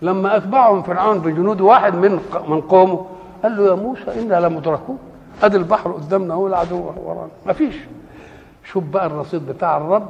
لما 0.03 0.37
أتبعهم 0.37 0.83
فرعون 0.83 1.19
بجنود 1.19 1.61
واحد 1.61 1.95
من 1.95 2.19
من 2.47 2.61
قومه 2.61 3.05
قال 3.43 3.57
له 3.57 3.65
يا 3.65 3.73
موسى 3.75 4.21
إنا 4.21 4.35
لمدركون 4.47 4.97
أدي 5.43 5.57
البحر 5.57 5.91
قدامنا 5.91 6.33
هو 6.33 6.47
العدو 6.47 6.91
ورانا. 7.05 7.27
ما 7.45 7.53
فيش. 7.53 7.75
شوف 8.63 8.83
بقى 8.83 9.05
الرصيد 9.05 9.45
بتاع 9.47 9.77
الرب. 9.77 10.09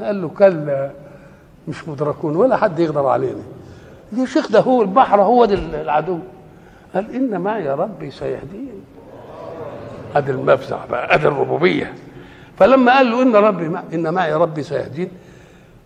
قال 0.00 0.22
له 0.22 0.28
كلا 0.28 0.90
مش 1.68 1.88
مدركون 1.88 2.36
ولا 2.36 2.56
حد 2.56 2.78
يقدر 2.78 3.06
علينا. 3.06 3.42
يا 4.12 4.26
شيخ 4.26 4.52
ده 4.52 4.60
هو 4.60 4.82
البحر 4.82 5.22
هو 5.22 5.44
ده 5.44 5.54
العدو. 5.82 6.18
قال 6.94 7.14
إن 7.14 7.40
معي 7.40 7.70
ربي 7.70 8.10
سيهدين 8.10 8.84
أدي 10.16 10.30
المفزع 10.30 10.78
بقى 10.90 11.14
أدي 11.14 11.28
الربوبية. 11.28 11.94
فلما 12.56 12.92
قال 12.96 13.10
له 13.10 13.22
إن 13.22 13.36
ربي 13.36 13.78
إن 13.94 14.14
معي 14.14 14.34
ربي 14.34 14.62
سيهدين 14.62 15.10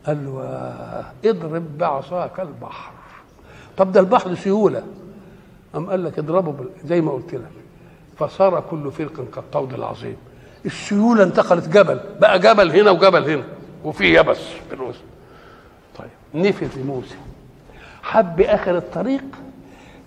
قال 0.06 0.24
له 0.26 0.42
آه، 0.42 1.04
اضرب 1.28 1.78
بعصاك 1.78 2.40
البحر. 2.40 2.92
طب 3.76 3.92
ده 3.92 4.00
البحر 4.00 4.34
سيولة. 4.34 4.82
قام 5.74 5.90
قال 5.90 6.04
لك 6.04 6.18
اضربه 6.18 6.54
زي 6.84 7.00
ما 7.00 7.12
قلت 7.12 7.34
لك. 7.34 7.50
فصار 8.18 8.62
كل 8.70 8.92
فرق 8.92 9.30
كالطود 9.34 9.74
العظيم. 9.74 10.16
السيولة 10.66 11.22
انتقلت 11.22 11.68
جبل 11.68 12.00
بقى 12.20 12.38
جبل 12.38 12.70
هنا 12.70 12.90
وجبل 12.90 13.30
هنا 13.30 13.44
وفي 13.84 14.14
يبس 14.14 14.38
في 14.68 14.74
الوسط. 14.74 15.02
طيب 15.98 16.10
نفذ 16.46 16.84
موسى. 16.84 17.16
حب 18.02 18.40
اخر 18.40 18.76
الطريق 18.76 19.24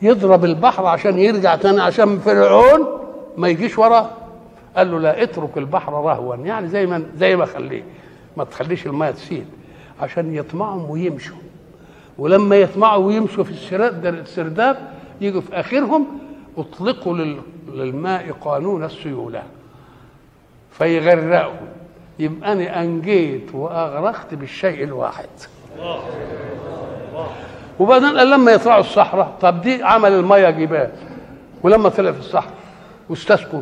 يضرب 0.02 0.46
البحر 0.46 0.86
عشان 0.86 1.20
يرجع 1.20 1.56
تاني 1.56 1.82
عشان 1.82 2.20
فرعون 2.20 2.88
ما 3.38 3.48
يجيش 3.48 3.78
وراه. 3.78 4.10
قال 4.78 4.92
له 4.92 5.00
لا 5.00 5.24
اترك 5.24 5.58
البحر 5.58 5.94
رهوا 5.94 6.36
يعني 6.36 6.68
زي 6.68 6.86
ما 6.86 7.04
زي 7.18 7.36
ما 7.36 7.46
خليه 7.46 7.84
ما 8.38 8.44
تخليش 8.44 8.86
الماء 8.86 9.12
تسيل 9.12 9.46
عشان 10.02 10.36
يطمعهم 10.36 10.90
ويمشوا. 10.90 11.38
ولما 12.18 12.56
يطمعوا 12.56 13.06
ويمشوا 13.06 13.44
في 13.44 13.52
السرداب 14.22 14.78
يجوا 15.22 15.42
في 15.42 15.60
آخرهم 15.60 16.06
اطلقوا 16.58 17.14
لل- 17.18 17.42
للماء 17.74 18.32
قانون 18.42 18.84
السيولة. 18.84 19.44
فيغرقوا. 20.72 21.68
يبقى 22.20 22.52
أنا 22.52 22.82
أنجيت 22.82 23.50
وأغرقت 23.56 24.34
بالشيء 24.34 24.84
الواحد. 24.84 25.28
وبعدين 27.80 28.18
قال 28.18 28.30
لما 28.30 28.52
يطلعوا 28.52 28.80
الصحراء 28.80 29.34
طب 29.42 29.62
دي 29.62 29.84
عمل 29.84 30.12
الميه 30.14 30.50
جبال. 30.50 30.90
ولما 31.64 31.90
طلع 31.90 32.12
في 32.12 32.20
الصحراء 32.20 32.54
واستسقوا 33.10 33.62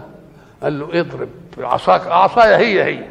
قال 0.64 0.80
له 0.80 1.00
اضرب. 1.00 1.30
عصاك 1.58 2.08
عصايا 2.08 2.58
هي 2.58 2.84
هي. 2.84 3.04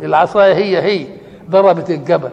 العصايا 0.00 0.54
هي 0.54 0.82
هي. 0.82 1.06
ضربت 1.50 1.90
الجبل. 1.90 2.30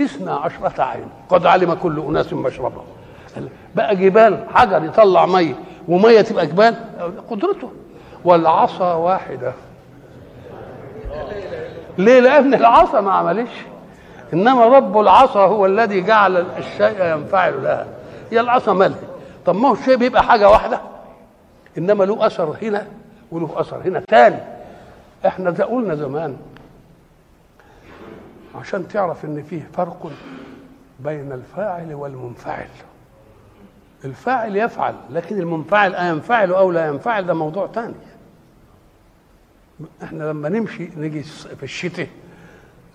اثنا 0.00 0.34
عشرة 0.34 0.82
عين. 0.82 1.08
قد 1.28 1.46
علم 1.46 1.74
كل 1.74 2.00
أناس 2.08 2.32
مشربهم 2.32 2.84
قال 3.34 3.48
بقى 3.74 3.96
جبال 3.96 4.44
حجر 4.54 4.84
يطلع 4.84 5.26
مية 5.26 5.54
ومية 5.88 6.20
تبقى 6.20 6.46
جبال 6.46 6.74
قدرته. 7.30 7.70
والعصا 8.24 8.94
واحدة. 8.94 9.52
ليه؟ 11.98 12.20
لأن 12.20 12.54
العصا 12.54 13.00
ما 13.00 13.12
عملش. 13.12 13.50
إنما 14.32 14.64
رب 14.66 14.98
العصا 15.00 15.46
هو 15.46 15.66
الذي 15.66 16.00
جعل 16.00 16.44
الشيء 16.58 17.04
ينفعل 17.04 17.62
لها. 17.64 17.86
هي 18.30 18.40
العصا 18.40 18.72
مالها 18.72 18.98
طب 19.46 19.56
ما 19.56 19.68
هو 19.68 19.72
الشيء 19.72 19.96
بيبقى 19.96 20.22
حاجة 20.22 20.50
واحدة؟ 20.50 20.80
إنما 21.78 22.04
له 22.04 22.26
أثر 22.26 22.56
هنا 22.62 22.86
وله 23.32 23.50
أثر 23.56 23.76
هنا 23.84 24.00
تاني. 24.00 24.38
إحنا 25.26 25.50
ده 25.50 25.64
قلنا 25.64 25.94
زمان 25.94 26.36
عشان 28.54 28.88
تعرف 28.88 29.24
إن 29.24 29.42
فيه 29.42 29.68
فرق 29.72 30.12
بين 31.00 31.32
الفاعل 31.32 31.94
والمنفعل. 31.94 32.68
الفاعل 34.04 34.56
يفعل 34.56 34.94
لكن 35.10 35.38
المنفعل 35.38 35.94
أينفعل 35.94 36.52
أو 36.52 36.70
لا 36.72 36.86
ينفعل 36.86 37.26
ده 37.26 37.34
موضوع 37.34 37.66
تاني. 37.66 37.94
إحنا 40.02 40.24
لما 40.24 40.48
نمشي 40.48 40.88
نيجي 40.96 41.22
في 41.22 41.62
الشتاء 41.62 42.08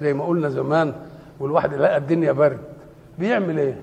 زي 0.02 0.14
ما 0.14 0.26
قلنا 0.26 0.50
زمان 0.50 0.94
والواحد 1.40 1.74
يلاقي 1.74 1.98
الدنيا 1.98 2.32
برد 2.32 2.60
بيعمل 3.20 3.60
إيه؟ 3.60 3.80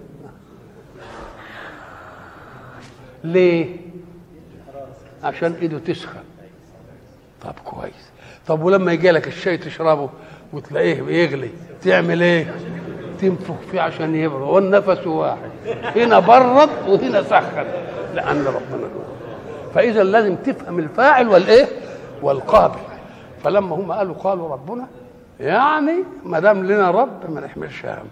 ليه؟ 3.25 3.77
عشان 5.23 5.53
إيده 5.53 5.79
تسخن. 5.79 6.25
طب 7.43 7.55
كويس. 7.65 8.11
طب 8.47 8.63
ولما 8.63 8.93
يجي 8.93 9.11
لك 9.11 9.29
الشاي 9.29 9.59
تشربه 9.59 10.11
وتلاقيه 10.53 11.03
بيغلي 11.03 11.51
تعمل 11.83 12.23
إيه؟ 12.23 12.55
تنفخ 13.21 13.55
فيه 13.71 13.81
عشان 13.81 14.15
يبرد. 14.15 14.43
والنفس 14.43 15.07
واحد. 15.07 15.51
هنا 15.97 16.19
برد 16.19 16.69
وهنا 16.89 17.23
سخن 17.23 17.65
لأن 18.15 18.45
ربنا 18.45 18.89
فإذا 19.75 20.03
لازم 20.05 20.37
تفهم 20.37 20.79
الفاعل 20.79 21.29
والإيه؟ 21.29 21.67
والقابل. 22.23 22.81
فلما 23.45 23.77
هم 23.77 23.93
قالوا 23.93 24.15
قالوا 24.15 24.49
ربنا 24.49 24.87
يعني 25.41 25.95
ما 26.25 26.41
دام 26.41 26.65
لنا 26.67 26.91
رب 26.91 27.31
ما 27.31 27.41
نحملش 27.41 27.87
هم 27.87 28.09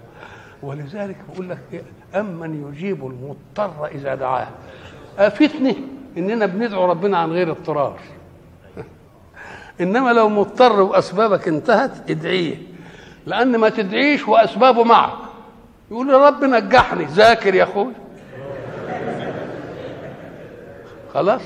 ولذلك 0.63 1.17
بقول 1.33 1.51
لك 1.51 1.59
إيه؟ 1.73 1.83
أمن 2.21 2.69
يجيب 2.69 3.07
المضطر 3.07 3.87
إذا 3.87 4.15
دعاه. 4.15 4.49
أفتني 5.19 5.77
إننا 6.19 6.47
بندعو 6.47 6.91
ربنا 6.91 7.19
عن 7.19 7.33
غير 7.33 7.51
اضطرار. 7.51 7.97
إنما 9.81 10.11
لو 10.13 10.29
مضطر 10.29 10.81
وأسبابك 10.81 11.49
انتهت 11.49 12.11
ادعيه. 12.11 12.57
لأن 13.27 13.57
ما 13.57 13.69
تدعيش 13.69 14.29
وأسبابه 14.29 14.85
معك 14.85 15.19
يقول 15.91 16.11
يا 16.11 16.27
رب 16.27 16.45
نجحني. 16.45 17.05
ذاكر 17.05 17.55
يا 17.55 17.65
أخوي. 17.65 17.93
خلاص. 21.15 21.43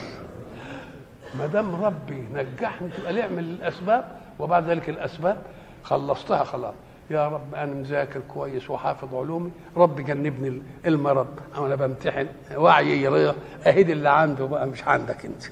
ما 1.38 1.46
دام 1.46 1.84
ربي 1.84 2.24
نجحني 2.32 2.88
تبقى 2.88 3.22
أعمل 3.22 3.38
الأسباب؟ 3.44 4.04
وبعد 4.38 4.70
ذلك 4.70 4.88
الأسباب 4.88 5.36
خلصتها 5.84 6.44
خلاص. 6.44 6.74
يا 7.10 7.28
رب 7.28 7.54
أنا 7.54 7.74
مذاكر 7.74 8.20
كويس 8.28 8.70
وحافظ 8.70 9.14
علومي. 9.14 9.50
رب 9.76 10.00
جنبني 10.00 10.62
المرض. 10.86 11.40
أنا 11.58 11.74
بمتحن. 11.74 12.26
وعي 12.56 13.02
يرى 13.02 13.34
أهدي 13.66 13.92
اللي 13.92 14.08
عنده 14.08 14.46
بقى 14.46 14.66
مش 14.66 14.84
عندك 14.84 15.24
أنت. 15.24 15.42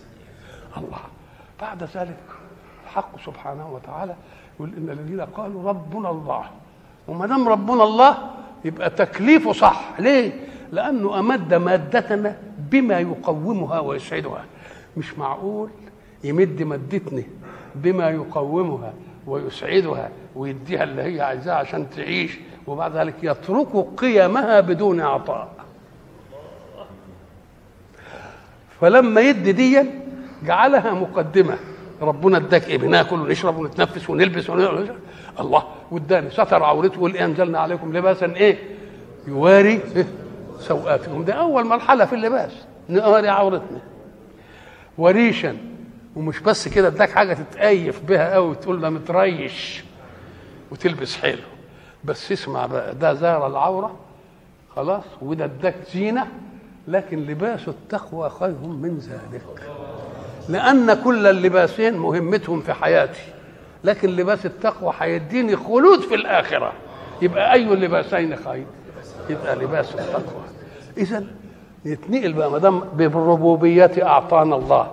الله. 0.76 0.98
بعد 1.60 1.82
ذلك 1.82 2.16
الحق 2.92 3.20
سبحانه 3.26 3.72
وتعالى 3.74 4.14
يقول 4.56 4.72
إن 4.76 4.90
الذين 4.90 5.20
قالوا 5.20 5.68
ربنا 5.68 6.10
الله 6.10 6.44
وما 7.08 7.26
دام 7.26 7.48
ربنا 7.48 7.84
الله 7.84 8.16
يبقى 8.64 8.90
تكليفه 8.90 9.52
صح. 9.52 9.90
ليه؟ 9.98 10.32
لأنه 10.72 11.18
أمد 11.18 11.54
مادتنا 11.54 12.36
بما 12.58 12.98
يقومها 13.00 13.80
ويسعدها. 13.80 14.44
مش 14.96 15.18
معقول 15.18 15.70
يمد 16.24 16.62
مادتنا 16.62 17.22
بما 17.74 18.10
يقومها 18.10 18.92
ويسعدها 19.26 20.10
ويديها 20.36 20.82
اللي 20.82 21.02
هي 21.02 21.20
عايزاها 21.20 21.54
عشان 21.56 21.90
تعيش 21.90 22.38
وبعد 22.66 22.96
ذلك 22.96 23.14
يترك 23.22 23.86
قيمها 23.96 24.60
بدون 24.60 25.00
عطاء. 25.00 25.48
فلما 28.80 29.20
يدي 29.20 29.52
دي 29.52 29.86
جعلها 30.44 30.94
مقدمة. 30.94 31.58
ربنا 32.02 32.36
اداك 32.36 32.68
إيه 32.68 32.78
بناكل 32.78 33.20
ونشرب 33.20 33.56
ونتنفس 33.58 34.10
ونلبس 34.10 34.50
ونلبس 34.50 34.88
الله 35.40 35.64
واداني 35.90 36.30
ستر 36.30 36.62
عورته 36.62 37.06
إيه 37.06 37.24
أنزلنا 37.24 37.58
عليكم 37.58 37.96
لباسا 37.96 38.26
إيه؟ 38.26 38.58
يواري؟ 39.28 39.80
سوءاتكم. 40.58 41.24
ده 41.24 41.32
أول 41.34 41.66
مرحلة 41.66 42.04
في 42.04 42.14
اللباس 42.14 42.52
نواري 42.88 43.28
عورتنا. 43.28 43.80
وريشا. 44.98 45.56
ومش 46.16 46.40
بس 46.40 46.68
كده 46.68 46.88
اداك 46.88 47.10
حاجة 47.10 47.34
تتأيف 47.34 48.02
بها 48.04 48.34
قوي 48.34 48.54
تقول 48.54 48.80
ده 48.80 48.90
متريش 48.90 49.84
وتلبس 50.70 51.16
حلو. 51.16 51.42
بس 52.04 52.32
اسمع 52.32 52.66
بقى 52.66 52.94
ده 52.94 53.14
زار 53.14 53.46
العورة 53.46 53.96
خلاص 54.76 55.04
وده 55.22 55.44
اداك 55.44 55.74
زينة 55.94 56.26
لكن 56.88 57.18
لباس 57.18 57.68
التقوى 57.68 58.30
خير 58.30 58.54
من 58.66 58.98
ذلك. 58.98 59.72
لأن 60.48 60.94
كل 60.94 61.26
اللباسين 61.26 61.96
مهمتهم 61.98 62.60
في 62.60 62.72
حياتي. 62.72 63.20
لكن 63.84 64.08
لباس 64.10 64.46
التقوى 64.46 64.92
هيديني 64.98 65.56
خلود 65.56 66.00
في 66.00 66.14
الآخرة. 66.14 66.72
يبقى 67.22 67.52
أي 67.52 67.62
اللباسين 67.72 68.36
خير 68.36 68.64
يبقى 69.30 69.56
لباس 69.56 69.94
التقوى. 69.94 70.42
إذا 70.98 71.24
نتنقل 71.86 72.32
بقى 72.32 72.50
ما 72.50 72.58
دام 72.58 72.80
بالربوبية 72.80 73.90
أعطانا 74.02 74.56
الله 74.56 74.92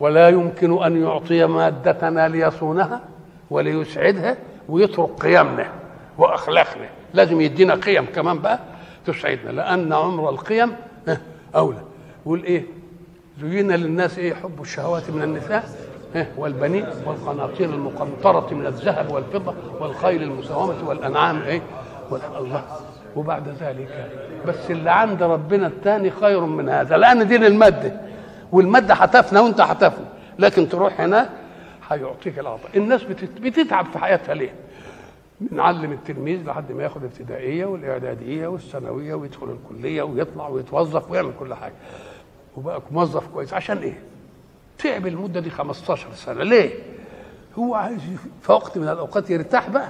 ولا 0.00 0.28
يمكن 0.28 0.82
أن 0.82 1.02
يعطي 1.02 1.46
مادتنا 1.46 2.28
ليصونها 2.28 3.00
وليسعدها 3.50 4.36
ويترك 4.68 5.08
قيمنا 5.10 5.66
وأخلاقنا. 6.18 6.88
لازم 7.14 7.40
يدينا 7.40 7.74
قيم 7.74 8.06
كمان 8.14 8.38
بقى 8.38 8.58
تسعدنا 9.06 9.50
لأن 9.50 9.92
عمر 9.92 10.30
القيم 10.30 10.72
أولى. 11.56 11.82
يقول 12.26 12.44
إيه 12.44 12.64
زين 13.40 13.72
للناس 13.72 14.18
إيه 14.18 14.34
حب 14.34 14.60
الشهوات 14.62 15.10
من 15.10 15.22
النساء 15.22 15.64
إيه 16.16 16.32
والبنين 16.36 16.86
والقناطير 17.06 17.70
المقنطرة 17.70 18.54
من 18.54 18.66
الذهب 18.66 19.12
والفضة 19.12 19.54
والخيل 19.80 20.22
المسومة 20.22 20.88
والأنعام 20.88 21.42
إيه 21.42 21.62
الله. 22.38 22.64
وبعد 23.16 23.48
ذلك 23.48 24.10
بس 24.46 24.70
اللي 24.70 24.90
عند 24.90 25.22
ربنا 25.22 25.66
الثاني 25.66 26.10
خير 26.10 26.40
من 26.40 26.68
هذا. 26.68 26.96
لأن 26.96 27.26
دي 27.28 27.36
المادة 27.36 28.00
والمادة 28.52 28.94
هتفنى 28.94 29.38
وأنت 29.38 29.60
هتفنى 29.60 30.04
لكن 30.38 30.68
تروح 30.68 31.00
هناك 31.00 31.28
هيعطيك 31.90 32.38
العطاء. 32.38 32.70
الناس 32.76 33.02
بتتعب 33.40 33.86
في 33.86 33.98
حياتها 33.98 34.34
ليه؟ 34.34 34.54
بنعلم 35.40 35.92
التلميذ 35.92 36.46
لحد 36.46 36.72
ما 36.72 36.82
ياخد 36.82 37.02
الابتدائيه 37.04 37.64
والإعدادية 37.64 38.46
والثانوية 38.46 39.14
ويدخل 39.14 39.56
الكلية 39.70 40.02
ويطلع 40.02 40.48
ويتوظف 40.48 41.10
ويعمل 41.10 41.32
كل 41.40 41.54
حاجة. 41.54 41.74
وبقى 42.56 42.82
موظف 42.90 43.26
كويس. 43.26 43.54
عشان 43.54 43.78
إيه؟ 43.78 44.02
تعب 44.78 45.06
المدة 45.06 45.40
دي 45.40 45.50
15 45.50 46.14
سنة. 46.14 46.42
ليه؟ 46.42 46.74
هو 47.58 47.74
عايز 47.74 48.00
في 48.42 48.52
وقت 48.52 48.78
من 48.78 48.88
الأوقات 48.88 49.30
يرتاح 49.30 49.70
بقى 49.70 49.88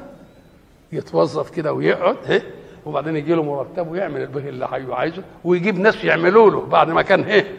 يتوظف 0.92 1.50
كده 1.50 1.72
ويقعد 1.72 2.16
إيه؟ 2.28 2.42
وبعدين 2.86 3.16
يجي 3.16 3.34
له 3.34 3.42
مرتب 3.42 3.90
ويعمل 3.90 4.26
به 4.26 4.48
اللي 4.48 4.64
عايزه 4.94 5.22
ويجيب 5.44 5.78
ناس 5.78 6.04
يعملوا 6.04 6.50
له 6.50 6.60
بعد 6.66 6.90
ما 6.90 7.02
كان 7.02 7.22
إيه؟ 7.22 7.58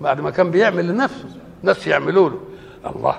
بعد 0.00 0.20
ما 0.20 0.30
كان 0.30 0.50
بيعمل 0.50 0.88
لنفسه. 0.88 1.28
ناس 1.62 1.86
يعملوا 1.86 2.30
له. 2.30 2.40
الله. 2.86 3.14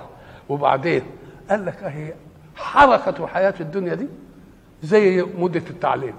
وبعدين 0.49 1.01
قال 1.49 1.65
لك 1.65 1.83
أهي 1.83 2.13
حركة 2.55 3.27
حياة 3.27 3.53
الدنيا 3.59 3.93
دي 3.93 4.07
زي 4.83 5.25
مدة 5.37 5.63
التعليم. 5.69 6.15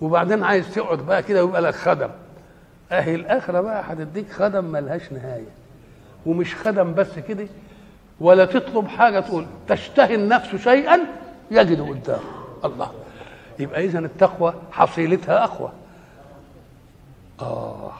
وبعدين 0.00 0.42
عايز 0.44 0.74
تقعد 0.74 0.98
بقى 0.98 1.22
كده 1.22 1.44
ويبقى 1.44 1.60
لك 1.62 1.74
خدم. 1.74 2.10
أهي 2.98 3.14
الآخرة 3.14 3.60
بقى 3.60 3.84
هتديك 3.86 4.32
خدم 4.32 4.64
ملهاش 4.64 5.12
نهاية. 5.12 5.48
ومش 6.26 6.54
خدم 6.54 6.94
بس 6.94 7.18
كده 7.28 7.46
ولا 8.20 8.44
تطلب 8.44 8.88
حاجة 8.88 9.20
تقول 9.20 9.46
تشتهي 9.68 10.14
النفس 10.14 10.56
شيئا 10.56 10.98
يجد 11.50 11.80
قدامه. 11.80 12.20
الله. 12.64 12.90
يبقى 13.58 13.84
اذا 13.84 13.98
التقوى 13.98 14.54
حصيلتها 14.72 15.44
أقوى. 15.44 15.72
آه. 17.40 17.92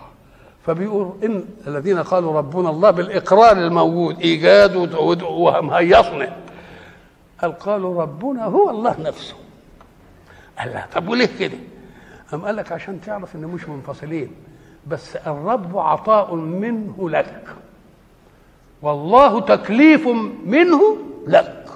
فبيقول 0.66 1.12
إن 1.24 1.44
الذين 1.66 2.02
قالوا 2.02 2.36
ربنا 2.38 2.70
الله 2.70 2.90
بالإقرار 2.90 3.52
الموجود 3.52 4.20
إيجاد 4.20 4.94
ومهيصنا 5.24 6.36
قال 7.42 7.58
قالوا 7.58 8.02
ربنا 8.02 8.44
هو 8.44 8.70
الله 8.70 8.96
نفسه. 9.00 9.34
قال 10.58 10.68
لا 10.68 10.86
طب 10.94 11.08
وليه 11.08 11.28
كده؟ 11.38 11.58
أم 12.34 12.44
قال 12.44 12.56
لك 12.56 12.72
عشان 12.72 13.00
تعرف 13.00 13.36
إن 13.36 13.40
مش 13.40 13.68
منفصلين. 13.68 14.30
بس 14.86 15.16
الرب 15.16 15.78
عطاء 15.78 16.34
منه 16.34 17.10
لك. 17.10 17.44
والله 18.82 19.40
تكليف 19.40 20.08
منه 20.46 20.96
لك. 21.26 21.66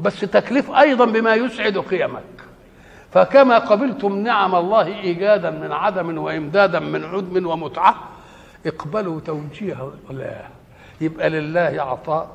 بس 0.00 0.20
تكليف 0.20 0.70
أيضا 0.70 1.04
بما 1.04 1.34
يسعد 1.34 1.78
قيمك. 1.78 2.22
فكما 3.10 3.58
قبلتم 3.58 4.18
نعم 4.18 4.54
الله 4.54 4.86
إيجادا 4.86 5.50
من 5.50 5.72
عدم 5.72 6.18
وإمدادا 6.18 6.80
من 6.80 7.04
عدم 7.04 7.46
ومتعة 7.46 7.94
اقبلوا 8.66 9.20
توجيه 9.20 9.90
لا 10.10 10.42
يبقى 11.00 11.30
لله 11.30 11.82
عطاء 11.82 12.28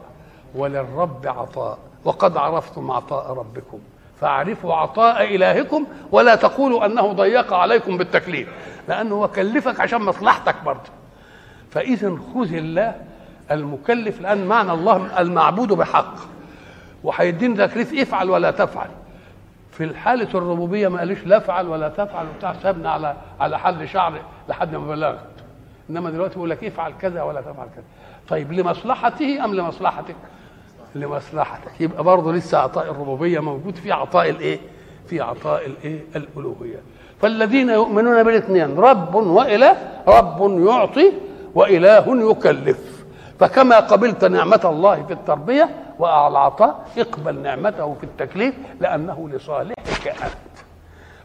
وللرب 0.56 1.28
عطاء. 1.28 1.78
وقد 2.06 2.38
عرفتم 2.38 2.91
عطاء 2.91 3.34
ربكم. 3.34 3.80
فاعرفوا 4.21 4.73
عطاء 4.73 5.36
إلهكم 5.36 5.88
ولا 6.12 6.36
تقولوا 6.36 6.86
أنه 6.86 7.13
ضيق 7.13 7.53
عليكم 7.53 7.97
بالتكليف 7.97 8.49
لأنه 8.88 9.15
هو 9.15 9.27
كلفك 9.27 9.80
عشان 9.80 10.01
مصلحتك 10.01 10.56
برضه. 10.65 10.89
فاذا 11.71 12.17
خذ 12.34 12.53
الله 12.53 12.95
المكلف 13.51 14.21
لأن 14.21 14.45
معنى 14.45 14.71
الله 14.71 15.21
المعبود 15.21 15.73
بحق. 15.73 16.15
وهيديني 17.03 17.67
تكليف 17.67 17.93
افعل 17.93 18.30
ولا 18.30 18.51
تفعل. 18.51 18.89
في 19.71 19.84
الحالة 19.84 20.30
الربوبية 20.36 20.88
ما 20.88 20.99
قاليش 20.99 21.25
لا 21.25 21.38
افعل 21.38 21.67
ولا 21.67 21.89
تفعل 21.89 22.25
وبتاع 22.36 22.53
سابنا 22.63 22.91
على 22.91 23.15
على 23.39 23.60
حل 23.60 23.89
شعر 23.89 24.21
لحد 24.49 24.75
ما 24.75 24.88
بلغت. 24.88 25.19
إنما 25.89 26.10
دلوقتي 26.10 26.34
بيقول 26.34 26.49
لك 26.49 26.63
افعل 26.63 26.93
كذا 27.01 27.21
ولا 27.21 27.41
تفعل 27.41 27.67
كذا. 27.75 27.84
طيب 28.30 28.51
لمصلحته 28.53 29.45
أم 29.45 29.53
لمصلحتك؟ 29.53 30.15
لمصلحتك 30.95 31.71
يبقى 31.82 32.04
برضه 32.04 32.34
لسه 32.34 32.58
عطاء 32.58 32.91
الربوبية 32.91 33.39
موجود 33.39 33.76
في 33.76 33.91
عطاء 33.91 34.30
الإيه؟ 34.30 34.60
في 35.08 35.21
عطاء 35.21 35.65
الإيه؟ 35.65 36.00
الألوهية 36.15 36.80
فالذين 37.21 37.69
يؤمنون 37.69 38.23
بالاثنين 38.23 38.78
رب 38.80 39.15
وإله 39.15 39.76
رب 40.08 40.60
يعطي 40.67 41.12
وإله 41.56 42.32
يكلف 42.32 43.06
فكما 43.39 43.80
قبلت 43.80 44.26
نعمة 44.26 44.62
الله 44.65 45.04
في 45.04 45.13
التربية 45.13 45.69
والعطاء 46.00 46.86
اقبل 46.97 47.36
نعمته 47.39 47.93
في 47.93 48.04
التكليف 48.04 48.56
لأنه 48.80 49.30
لصالحك 49.30 50.08
أنت 50.08 50.32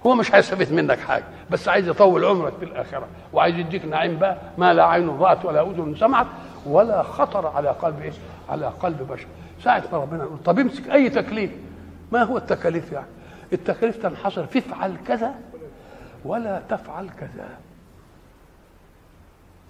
هو 0.07 0.15
مش 0.15 0.35
هيستفيد 0.35 0.73
منك 0.73 0.99
حاجة 0.99 1.25
بس 1.51 1.69
عايز 1.69 1.89
يطول 1.89 2.25
عمرك 2.25 2.53
في 2.59 2.65
الآخرة 2.65 3.07
وعايز 3.33 3.57
يديك 3.57 3.85
نعيم 3.85 4.19
بقى 4.19 4.37
ما 4.59 4.75
لا 4.75 4.85
عين 4.85 5.09
رأت 5.21 5.45
ولا 5.45 5.63
أذن 5.63 5.95
سمعت 6.01 6.27
ولا 6.67 7.03
خطر 7.03 7.47
على 7.47 7.69
قلب 7.69 8.03
إيه؟ 8.03 8.13
على 8.51 8.67
قلب 8.83 9.07
بشر 9.13 9.27
ساعة 9.65 9.85
ما 9.93 9.99
ربنا 9.99 10.25
يقول 10.25 10.39
طب 10.45 10.59
امسك 10.59 10.91
أي 10.91 11.11
تكليف. 11.11 11.51
ما 12.13 12.23
هو 12.23 12.37
التكاليف 12.37 12.93
يعني؟ 12.93 13.07
التكاليف 13.53 13.97
تنحصر 13.97 14.47
في 14.47 14.59
افعل 14.59 14.97
كذا 15.07 15.35
ولا 16.25 16.63
تفعل 16.69 17.09
كذا. 17.21 17.49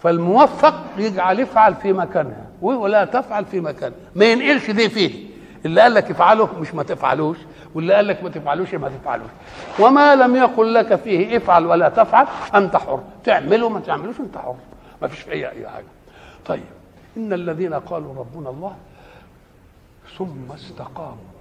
فالموفق 0.02 0.74
يجعل 0.98 1.40
افعل 1.40 1.74
في 1.74 1.92
مكانها 1.92 2.46
ولا 2.62 3.04
تفعل 3.04 3.44
في 3.44 3.60
مكانها. 3.60 3.96
ما 4.14 4.24
ينقلش 4.24 4.70
دي 4.70 4.88
فيه. 4.88 5.32
اللي 5.64 5.80
قال 5.80 5.94
لك 5.94 6.10
افعله 6.10 6.60
مش 6.60 6.74
ما 6.74 6.82
تفعلوش 6.82 7.36
واللي 7.74 7.94
قال 7.94 8.06
لك 8.06 8.22
ما 8.24 8.30
تفعلوش 8.30 8.74
ما 8.74 8.88
تفعلوش. 8.88 9.30
وما 9.78 10.14
لم 10.14 10.36
يقل 10.36 10.74
لك 10.74 10.94
فيه 10.94 11.36
افعل 11.36 11.66
ولا 11.66 11.88
تفعل 11.88 12.26
انت 12.54 12.76
حر. 12.76 13.02
تعمله 13.24 13.68
ما 13.68 13.80
تعملوش 13.80 14.20
انت 14.20 14.38
حر. 14.38 14.56
ما 15.02 15.08
فيش 15.08 15.28
أي 15.28 15.50
أي 15.50 15.68
حاجة. 15.68 15.84
طيب 16.46 16.64
إن 17.16 17.32
الذين 17.32 17.74
قالوا 17.74 18.14
ربنا 18.14 18.50
الله 18.50 18.76
ثم 20.18 20.52
استقاموا. 20.54 21.32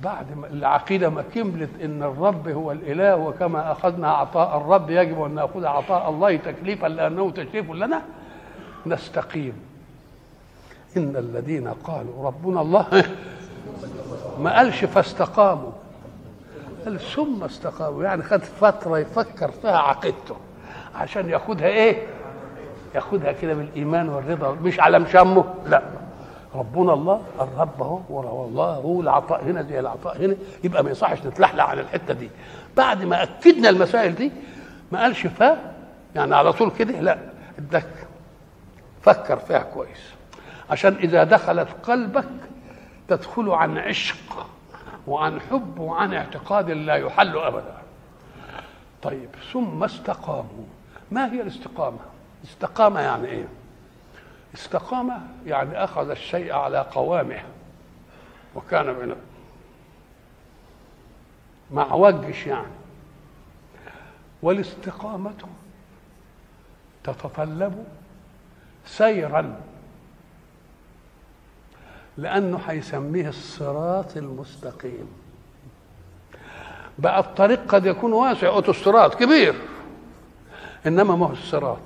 بعد 0.00 0.36
ما 0.36 0.46
العقيدة 0.46 1.08
ما 1.08 1.22
كملت 1.34 1.70
إن 1.82 2.02
الرب 2.02 2.48
هو 2.48 2.72
الإله 2.72 3.16
وكما 3.16 3.72
أخذنا 3.72 4.10
عطاء 4.10 4.56
الرب 4.56 4.90
يجب 4.90 5.22
أن 5.22 5.34
نأخذ 5.34 5.64
عطاء 5.64 6.10
الله 6.10 6.36
تكليفا 6.36 6.86
لأنه 6.86 7.30
تشريف 7.30 7.70
لنا 7.70 8.02
نستقيم. 8.86 9.52
إن 10.96 11.16
الذين 11.16 11.68
قالوا 11.68 12.26
ربنا 12.26 12.60
الله 12.60 13.04
ما 14.38 14.56
قالش 14.56 14.84
فاستقاموا 14.84 15.72
قال 16.84 17.00
ثم 17.00 17.44
استقاموا. 17.44 18.04
يعني 18.04 18.22
خد 18.22 18.42
فترة 18.42 18.98
يفكر 18.98 19.50
فيها 19.50 19.78
عقيدته 19.78 20.36
عشان 20.94 21.28
ياخدها 21.28 21.66
إيه؟ 21.66 22.06
ياخدها 22.94 23.32
كده 23.32 23.54
بالإيمان 23.54 24.08
والرضا 24.08 24.50
مش 24.52 24.80
على 24.80 24.98
مشمه 24.98 25.44
لا. 25.66 25.82
ربنا 26.54 26.92
الله 26.92 27.22
الرب 27.40 27.82
اهو 27.82 28.00
والله 28.10 28.74
هو 28.74 29.00
العطاء 29.00 29.44
هنا 29.44 29.62
زي 29.62 29.80
العطاء 29.80 30.24
هنا. 30.24 30.36
يبقى 30.64 30.84
ما 30.84 30.90
يصحش 30.90 31.26
نتلحلح 31.26 31.64
على 31.64 31.80
الحتة 31.80 32.14
دي. 32.14 32.30
بعد 32.76 33.02
ما 33.02 33.22
أكدنا 33.22 33.68
المسائل 33.68 34.14
دي 34.14 34.32
ما 34.92 35.02
قالش 35.02 35.26
فا 35.26 35.74
يعني 36.14 36.34
على 36.34 36.52
طول 36.52 36.70
كده 36.70 37.00
لا 37.00 37.18
ادك 37.58 38.06
فكر 39.02 39.36
فيها 39.36 39.58
كويس. 39.58 40.12
عشان 40.70 40.94
إذا 40.94 41.24
دخلت 41.24 41.68
قلبك 41.82 42.28
تدخل 43.08 43.50
عن 43.50 43.78
عشق 43.78 44.46
وعن 45.06 45.40
حب 45.40 45.78
وعن 45.78 46.14
اعتقاد 46.14 46.70
لا 46.70 46.94
يحل 46.94 47.38
ابدا. 47.38 47.76
طيب 49.02 49.28
ثم 49.52 49.84
استقاموا. 49.84 50.64
ما 51.10 51.32
هي 51.32 51.42
الاستقامة؟ 51.42 51.98
استقامة 52.44 53.00
يعني 53.00 53.28
إيه؟ 53.28 53.44
استقام 54.54 55.28
يعني 55.46 55.84
أخذ 55.84 56.10
الشيء 56.10 56.52
على 56.52 56.78
قوامه. 56.78 57.42
وكان 58.54 58.86
من 58.86 59.16
مع 61.70 61.94
وجش 61.94 62.46
يعني. 62.46 62.72
والاستقامة 64.42 65.34
تتطلب 67.04 67.84
سيرا 68.86 69.60
لأنه 72.16 72.60
هيسميه 72.66 73.28
الصراط 73.28 74.16
المستقيم. 74.16 75.08
بقى 76.98 77.20
الطريق 77.20 77.74
قد 77.74 77.86
يكون 77.86 78.12
واسع 78.12 78.46
اوتوستراد 78.48 79.14
كبير 79.14 79.54
إنما 80.86 81.16
ما 81.16 81.26
هو 81.26 81.32
الصراط. 81.32 81.78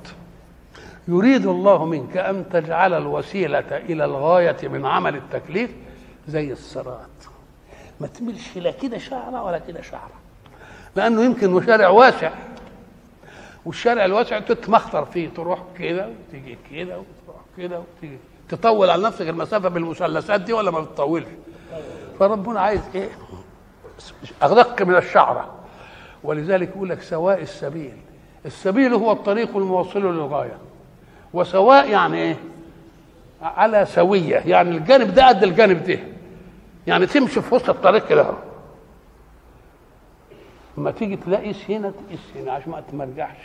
يريد 1.09 1.47
الله 1.47 1.85
منك 1.85 2.17
أن 2.17 2.49
تجعل 2.53 2.95
الوسيلة 2.95 3.77
إلى 3.77 4.05
الغاية 4.05 4.69
من 4.69 4.87
عمل 4.87 5.17
التكليف 5.17 5.71
زي 6.29 6.53
الصراط. 6.53 7.09
ما 8.01 8.07
تملش 8.07 8.57
لا 8.57 8.71
كده 8.71 8.99
شعره 8.99 9.43
ولا 9.43 9.59
كده 9.59 9.83
شعره 9.83 10.15
لأنه 10.97 11.23
يمكن 11.23 11.67
شارع 11.67 11.89
واسع. 11.89 12.31
والشارع 13.65 14.05
الواسع 14.05 14.39
تتمخطر 14.39 15.05
فيه 15.05 15.29
تروح 15.29 15.63
كده 15.79 16.09
وتيجي 16.09 16.59
كده 16.71 16.99
وتروح 16.99 17.41
كده 17.59 17.81
وتيجي. 17.81 18.19
تطول 18.49 18.91
على 18.91 19.03
نفسك 19.03 19.29
المسافة 19.29 19.69
بالمثلثات 19.69 20.41
دي 20.41 20.53
ولا 20.53 20.71
ما 20.71 20.81
بتطولش؟ 20.81 21.27
فربنا 22.19 22.61
عايز 22.61 22.81
إيه؟ 22.95 23.09
ادق 24.43 24.83
من 24.83 24.97
الشعرة. 24.97 25.55
ولذلك 26.25 26.69
يقول 26.69 26.89
لك 26.89 27.03
سواء 27.03 27.43
السبيل. 27.43 27.97
السبيل 28.47 28.95
هو 28.95 29.13
الطريق 29.13 29.57
الموصل 29.57 30.01
للغاية. 30.01 30.59
وسواء 31.37 31.91
يعني 31.91 32.17
إيه؟ 32.17 32.37
على 33.43 33.85
سوية. 33.87 34.37
يعني 34.37 34.71
الجانب 34.71 35.15
ده 35.15 35.29
قد 35.29 35.43
الجانب 35.45 35.85
ده. 35.85 35.99
يعني 36.87 37.07
تمشي 37.07 37.41
في 37.43 37.55
وسط 37.55 37.69
الطريق 37.71 38.09
كده 38.09 38.27
لما 40.79 40.91
تيجي 40.91 41.17
تلاقيس 41.17 41.71
هنا 41.71 41.91
تقيس 41.91 42.21
هنا 42.37 42.53
عشان 42.53 42.71
ما 42.73 42.81
تمرجعش 42.81 43.37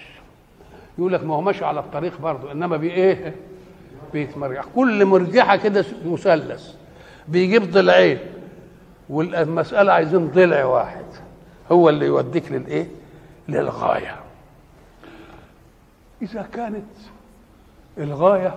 يقول 0.97 1.13
لك 1.13 1.23
ما 1.23 1.35
هو 1.35 1.41
ماشي 1.41 1.65
على 1.65 1.79
الطريق 1.79 2.21
برضه 2.21 2.51
إنما 2.51 2.77
بايه 2.77 3.35
بيتمرجح. 4.13 4.65
كل 4.75 5.05
مرجحة 5.05 5.55
كده 5.55 5.85
مثلث. 6.05 6.75
بيجيب 7.27 7.71
ضلعين 7.71 8.19
والمسألة 9.09 9.93
عايزين 9.93 10.27
ضلع 10.27 10.65
واحد. 10.65 11.05
هو 11.71 11.89
اللي 11.89 12.05
يوديك 12.05 12.51
للإيه؟ 12.51 12.87
للغاية. 13.49 14.15
إذا 16.21 16.41
كانت 16.53 16.85
الغاية 17.97 18.55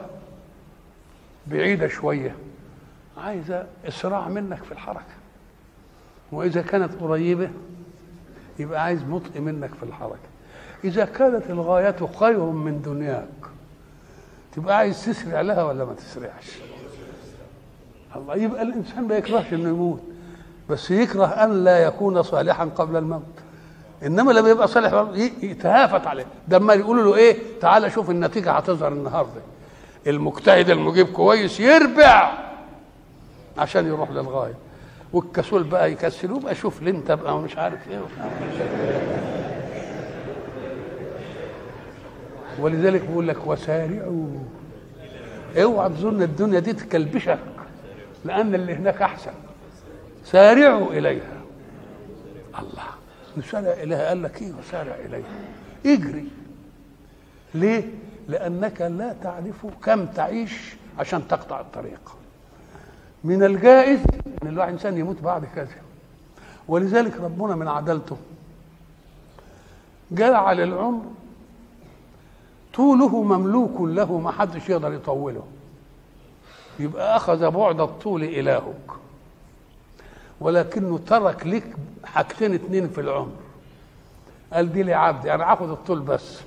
بعيدة 1.47 1.89
شوية. 1.89 2.35
عايزه 3.19 3.67
إسراع 3.89 4.29
منك 4.29 4.65
في 4.65 4.73
الحركة. 4.73 5.15
وإذا 6.33 6.63
كانت 6.63 6.95
قريبة 7.01 7.51
يبقى 8.59 8.83
عايز 8.85 9.03
بطء 9.03 9.41
منك 9.41 9.75
في 9.75 9.83
الحركة. 9.83 10.29
إذا 10.85 11.05
كانت 11.05 11.51
الغاية 11.51 11.97
خير 12.19 12.41
من 12.41 12.83
دنياك 12.83 13.29
تبقى 14.53 14.77
عايز 14.77 15.05
تسرع 15.05 15.41
لها 15.41 15.63
ولا 15.65 15.85
ما 15.85 15.95
تسرعش؟ 15.95 16.59
الله 18.17 18.37
يبقى 18.37 18.63
الإنسان 18.63 19.09
ما 19.09 19.15
يكرهش 19.17 19.53
إنه 19.55 19.69
يموت 19.69 20.03
بس 20.71 20.91
يكره 20.91 21.27
أن 21.27 21.65
لا 21.65 21.79
يكون 21.79 22.23
صالحا 22.23 22.65
قبل 22.65 22.97
الموت. 22.97 23.23
إنما 24.03 24.33
لما 24.33 24.49
يبقى 24.51 24.69
صالح 24.69 25.07
يتهافت 25.43 26.07
عليه. 26.07 26.27
ده 26.49 26.57
أما 26.57 26.75
يقولوا 26.75 27.05
له 27.05 27.15
إيه؟ 27.17 27.37
تعالى 27.61 27.91
شوف 27.91 28.11
النتيجة 28.11 28.53
هتظهر 28.53 28.93
النهارده. 28.93 29.41
المجتهد 30.07 30.71
المجيب 30.71 31.07
كويس 31.07 31.61
يربع 31.61 32.33
عشان 33.59 33.87
يروح 33.87 34.11
للغاية. 34.11 34.55
والكسول 35.13 35.63
بقى 35.63 35.93
يكسلوه 35.93 36.41
بقى 36.41 36.55
شوف 36.55 36.83
لي 36.83 36.91
انت 36.91 37.13
بقى 37.13 37.39
مش 37.39 37.57
عارف 37.57 37.89
إيه. 37.91 38.01
ولذلك 42.59 43.01
بيقول 43.01 43.29
لك 43.29 43.47
وسارعوا. 43.47 44.27
اوعى 45.63 45.89
تظن 45.89 46.23
الدنيا 46.23 46.61
دي 46.61 46.73
تكلبشك 46.73 47.39
لأن 48.25 48.55
اللي 48.55 48.75
هناك 48.75 49.03
أحسن. 49.03 49.33
سارعوا 50.25 50.91
إليها. 50.93 51.41
الله. 52.59 52.94
نسارع 53.39 53.73
إليها 53.73 54.09
قال 54.09 54.23
لك 54.23 54.43
إيه 54.43 54.53
وسارع 54.53 54.95
إليها؟ 54.95 55.25
اجري. 55.87 56.29
ليه؟ 57.55 57.85
لأنك 58.29 58.81
لا 58.81 59.15
تعرف 59.23 59.67
كم 59.85 60.07
تعيش 60.07 60.77
عشان 60.99 61.29
تقطع 61.29 61.61
الطريق. 61.61 62.17
من 63.25 63.43
الجائز 63.43 64.01
إن 64.43 64.49
الواحد 64.49 64.73
إنسان 64.73 64.99
يموت 64.99 65.21
بعد 65.21 65.45
كذا. 65.45 65.69
ولذلك 66.69 67.17
ربنا 67.21 67.57
من 67.57 67.69
عدالته 67.69 68.17
جعل 70.11 70.61
العمر 70.61 71.03
طوله 72.75 73.23
مملوك 73.23 73.81
له 73.81 74.19
ما 74.19 74.31
حدش 74.31 74.69
يقدر 74.69 74.93
يطوله. 74.93 75.47
يبقى 76.79 77.17
أخذ 77.17 77.51
بعد 77.51 77.81
الطول 77.81 78.25
إلهك. 78.25 78.91
ولكنه 80.45 80.99
ترك 80.99 81.47
لك 81.47 81.77
حاجتين 82.05 82.55
اتنين 82.55 82.89
في 82.89 83.01
العمر. 83.01 83.33
قال 84.53 84.73
دي 84.73 84.83
لعبدي 84.83 85.35
أنا 85.35 85.53
اخذ 85.53 85.71
الطول 85.71 86.01
بس. 86.01 86.41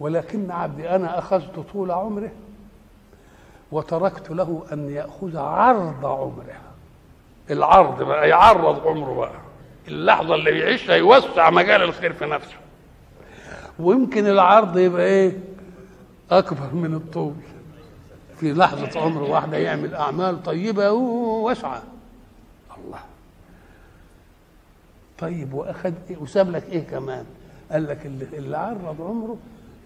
ولكن 0.00 0.50
عبدي 0.50 0.90
أنا 0.90 1.18
أخذت 1.18 1.64
طول 1.72 1.90
عمره 1.90 2.30
وتركت 3.72 4.30
له 4.30 4.62
أن 4.72 4.90
يأخذ 4.90 5.36
عرض 5.36 6.06
عمره 6.06 6.44
العرض 7.50 8.02
بقى 8.02 8.28
يعرض 8.28 8.86
عمره 8.86 9.14
بقى. 9.14 9.40
اللحظة 9.88 10.34
اللي 10.34 10.58
يعيشها 10.58 10.94
يوسع 10.96 11.50
مجال 11.50 11.82
الخير 11.82 12.12
في 12.12 12.26
نفسه. 12.26 12.56
ويمكن 13.78 14.26
العرض 14.26 14.78
يبقى 14.78 15.04
إيه؟ 15.04 15.38
أكبر 16.30 16.74
من 16.74 16.94
الطول. 16.94 17.34
في 18.36 18.52
لحظة 18.52 19.00
عمر 19.00 19.22
واحدة 19.22 19.56
يعمل 19.56 19.94
أعمال 19.94 20.42
طيبة 20.42 20.90
واسعه 20.90 21.82
الله. 22.84 22.98
طيب 25.18 25.54
واخد 25.54 25.94
إيه؟ 26.10 26.16
وساب 26.16 26.50
لك 26.50 26.64
إيه 26.64 26.86
كمان؟ 26.86 27.24
قال 27.72 27.86
لك 27.86 28.06
اللي, 28.06 28.24
اللي 28.32 28.56
عرض 28.58 29.00
عمره 29.02 29.36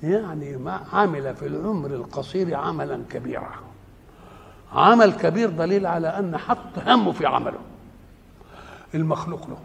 يعني 0.03 0.57
ما 0.57 0.81
عمل 0.93 1.37
في 1.37 1.47
العمر 1.47 1.91
القصير 1.91 2.55
عملا 2.55 3.03
كبيرا. 3.11 3.51
عمل 4.73 5.13
كبير 5.13 5.51
دليل 5.51 5.87
على 5.87 6.09
أن 6.09 6.37
حط 6.37 6.79
همه 6.87 7.13
في 7.13 7.27
عمله. 7.27 7.59
المخلوق 8.95 9.49
له. 9.49 9.59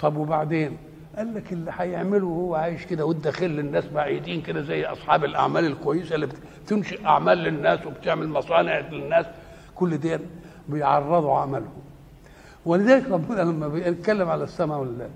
طب 0.00 0.16
وبعدين؟ 0.16 0.76
قال 1.16 1.34
لك 1.34 1.52
اللي 1.52 1.72
هيعمله 1.78 2.26
وهو 2.26 2.54
عايش 2.54 2.86
كده 2.86 3.04
والداخل 3.04 3.46
للناس 3.46 3.84
بعيدين 3.86 4.42
كده 4.42 4.60
زي 4.62 4.84
أصحاب 4.84 5.24
الأعمال 5.24 5.64
الكويسة 5.66 6.14
اللي 6.14 6.28
بتنشئ 6.64 7.04
أعمال 7.06 7.38
للناس 7.38 7.86
وبتعمل 7.86 8.28
مصانع 8.28 8.78
للناس. 8.78 9.26
كل 9.74 9.98
دي 9.98 10.18
بيعرضوا 10.70 11.34
عملهم 11.38 11.82
ولذلك 12.66 13.10
ربنا 13.10 13.40
لما 13.42 13.68
بيتكلم 13.68 14.28
على 14.28 14.44
السماء 14.44 14.78
والله 14.78 15.08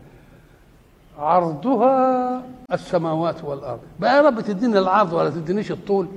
عرضها 1.18 2.42
السماوات 2.72 3.44
والأرض 3.44 3.80
بقى 4.00 4.16
يا 4.16 4.22
رب 4.22 4.40
تديني 4.40 4.78
العرض 4.78 5.12
ولا 5.12 5.30
تدينيش 5.30 5.70
الطول 5.72 6.08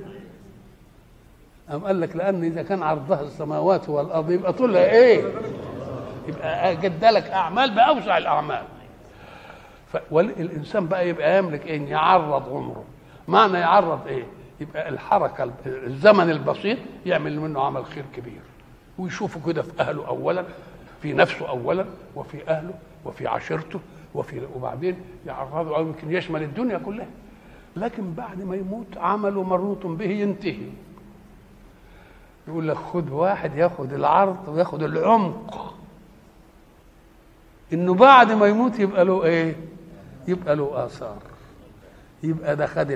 أم 1.72 1.84
قال 1.84 2.00
لك 2.00 2.16
لأن 2.16 2.44
إذا 2.44 2.62
كان 2.62 2.82
عرضها 2.82 3.20
السماوات 3.20 3.88
والأرض 3.88 4.30
يبقى 4.30 4.52
طولها 4.52 4.84
إيه؟ 4.90 5.24
يبقى 6.28 6.76
جدلك 6.76 7.24
أعمال 7.24 7.74
بأوسع 7.74 8.18
الأعمال 8.18 8.62
والإنسان 10.10 10.86
بقى 10.86 11.08
يبقى 11.08 11.38
يملك 11.38 11.66
إيه؟ 11.66 11.88
يعرض 11.90 12.48
عمره 12.48 12.84
معنى 13.28 13.58
يعرض 13.58 14.06
إيه؟ 14.06 14.24
يبقى 14.60 14.88
الحركة 14.88 15.50
الزمن 15.66 16.30
البسيط 16.30 16.78
يعمل 17.06 17.40
منه 17.40 17.60
عمل 17.60 17.84
خير 17.86 18.04
كبير 18.16 18.40
ويشوفه 18.98 19.40
كده 19.46 19.62
في 19.62 19.80
أهله 19.80 20.06
أولا 20.06 20.44
في 21.02 21.12
نفسه 21.12 21.48
أولا 21.48 21.84
وفي 22.16 22.48
أهله 22.48 22.74
وفي 23.04 23.26
عشيرته 23.26 23.80
وفي 24.14 24.46
وبعدين 24.56 24.96
يعرضه 25.26 25.76
أو 25.76 25.82
يمكن 25.82 26.12
يشمل 26.12 26.42
الدنيا 26.42 26.78
كلها. 26.78 27.06
لكن 27.76 28.12
بعد 28.12 28.42
ما 28.42 28.56
يموت 28.56 28.96
عمله 28.96 29.42
مربوط 29.42 29.86
به 29.86 30.10
ينتهي. 30.10 30.68
يقول 32.48 32.68
لك 32.68 32.76
خد 32.76 33.10
واحد 33.10 33.56
ياخد 33.56 33.92
العرض 33.92 34.48
وياخد 34.48 34.82
العمق. 34.82 35.74
إنه 37.72 37.94
بعد 37.94 38.32
ما 38.32 38.46
يموت 38.46 38.78
يبقى 38.78 39.04
له 39.04 39.24
إيه؟ 39.24 39.56
يبقى 40.28 40.56
له 40.56 40.84
آثار. 40.86 41.18
يبقى 42.22 42.56
ده 42.56 42.66
خد 42.66 42.86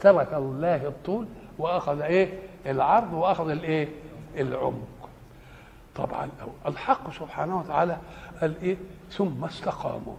ترك 0.00 0.34
الله 0.34 0.86
الطول 0.86 1.26
وأخذ 1.58 2.00
إيه؟ 2.00 2.38
العرض 2.66 3.12
وأخذ 3.12 3.50
الإيه؟ 3.50 3.88
العمق. 4.36 4.99
طبعا 5.96 6.28
الحق 6.66 7.10
سبحانه 7.10 7.58
وتعالى 7.58 7.96
قال 8.40 8.54
إيه؟ 8.62 8.76
ثم 9.12 9.44
استقاموا. 9.44 10.14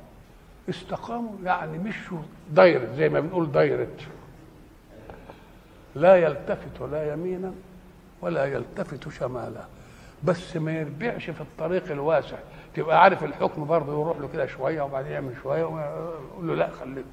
استقاموا 0.69 1.33
يعني 1.43 1.77
مشوا 1.77 2.19
دايرة 2.51 2.93
زي 2.95 3.09
ما 3.09 3.19
بنقول 3.19 3.51
دايرة. 3.51 3.87
لا 5.95 6.15
يلتفت 6.15 6.81
لا 6.91 7.13
يمينا 7.13 7.53
ولا 8.21 8.45
يلتفت 8.45 9.09
شمالا. 9.09 9.65
بس 10.23 10.55
ما 10.57 10.71
يربعش 10.71 11.29
في 11.29 11.41
الطريق 11.41 11.91
الواسع. 11.91 12.37
تبقى 12.75 13.01
عارف 13.03 13.23
الحكم 13.23 13.65
برضه 13.65 13.91
يروح 14.01 14.17
له 14.17 14.27
كده 14.33 14.45
شوية 14.45 14.81
وبعدين 14.81 15.11
يعمل 15.11 15.33
شوية 15.43 15.63
ويقول 15.63 16.47
له 16.47 16.55
لا 16.55 16.69
خليك 16.69 17.05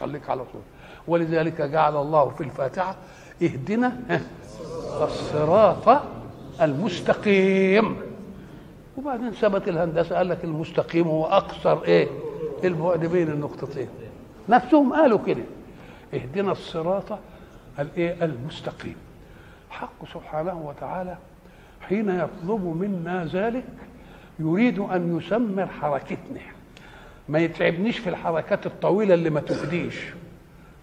خليك 0.00 0.30
على 0.30 0.44
طول. 0.44 0.62
ولذلك 1.08 1.62
جعل 1.62 1.96
الله 1.96 2.28
في 2.28 2.40
الفاتحة 2.44 2.96
اهدنا 3.42 4.20
الصراط 5.00 6.02
المستقيم. 6.60 7.96
وبعدين 8.98 9.30
ثبت 9.30 9.68
الهندسة 9.68 10.16
قال 10.16 10.28
لك 10.28 10.44
المستقيم 10.44 11.06
هو 11.08 11.26
اقصر 11.26 11.82
إيه؟ 11.82 12.08
البعد 12.64 13.06
بين 13.06 13.28
النقطتين. 13.28 13.88
نفسهم 14.48 14.92
قالوا 14.92 15.18
كده. 15.26 15.42
اهدنا 16.14 16.52
الصراط 16.52 17.18
الإيه؟ 17.78 18.24
المستقيم. 18.24 18.96
حق 19.70 20.12
سبحانه 20.14 20.60
وتعالى 20.66 21.16
حين 21.80 22.08
يطلب 22.08 22.76
منا 22.80 23.24
ذلك 23.24 23.64
يريد 24.38 24.78
أن 24.78 25.18
يسمر 25.18 25.66
حركتنا. 25.66 26.40
ما 27.28 27.38
يتعبنيش 27.38 27.98
في 27.98 28.08
الحركات 28.08 28.66
الطويلة 28.66 29.14
اللي 29.14 29.30
ما 29.30 29.40
تفديش 29.40 30.04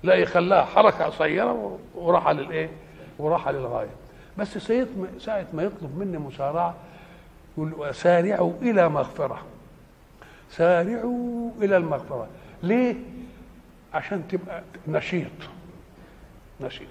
لا 0.04 0.16
يخليها 0.16 0.66
حركة 0.66 1.06
قصيرة 1.06 1.78
وراح 1.96 2.30
للإيه؟ 2.30 2.70
وراح 3.20 3.48
للغاية. 3.50 3.90
بس 4.38 4.58
سيد 4.58 4.88
ساعة 5.20 5.46
ما 5.54 5.64
يطلب 5.64 5.98
مني 6.00 6.18
مسارعه 6.18 6.76
يقول 7.58 7.96
سارعوا 7.96 8.54
إلى 8.62 8.90
مغفرة 8.90 9.42
سارعوا 10.52 11.52
إلى 11.62 11.78
المغفرة 11.78 12.28
ليه 12.64 12.96
عشان 13.94 14.28
تبقى 14.28 14.64
نشيط 14.88 15.32
ماشي 16.60 16.84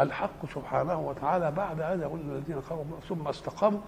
الحق 0.00 0.46
سبحانه 0.54 1.00
وتعالى 1.00 1.50
بعد 1.50 1.80
هذا 1.80 2.02
يقول 2.02 2.20
الذين 2.20 2.60
قالوا 2.60 2.84
ثم 3.08 3.28
استقاموا 3.28 3.80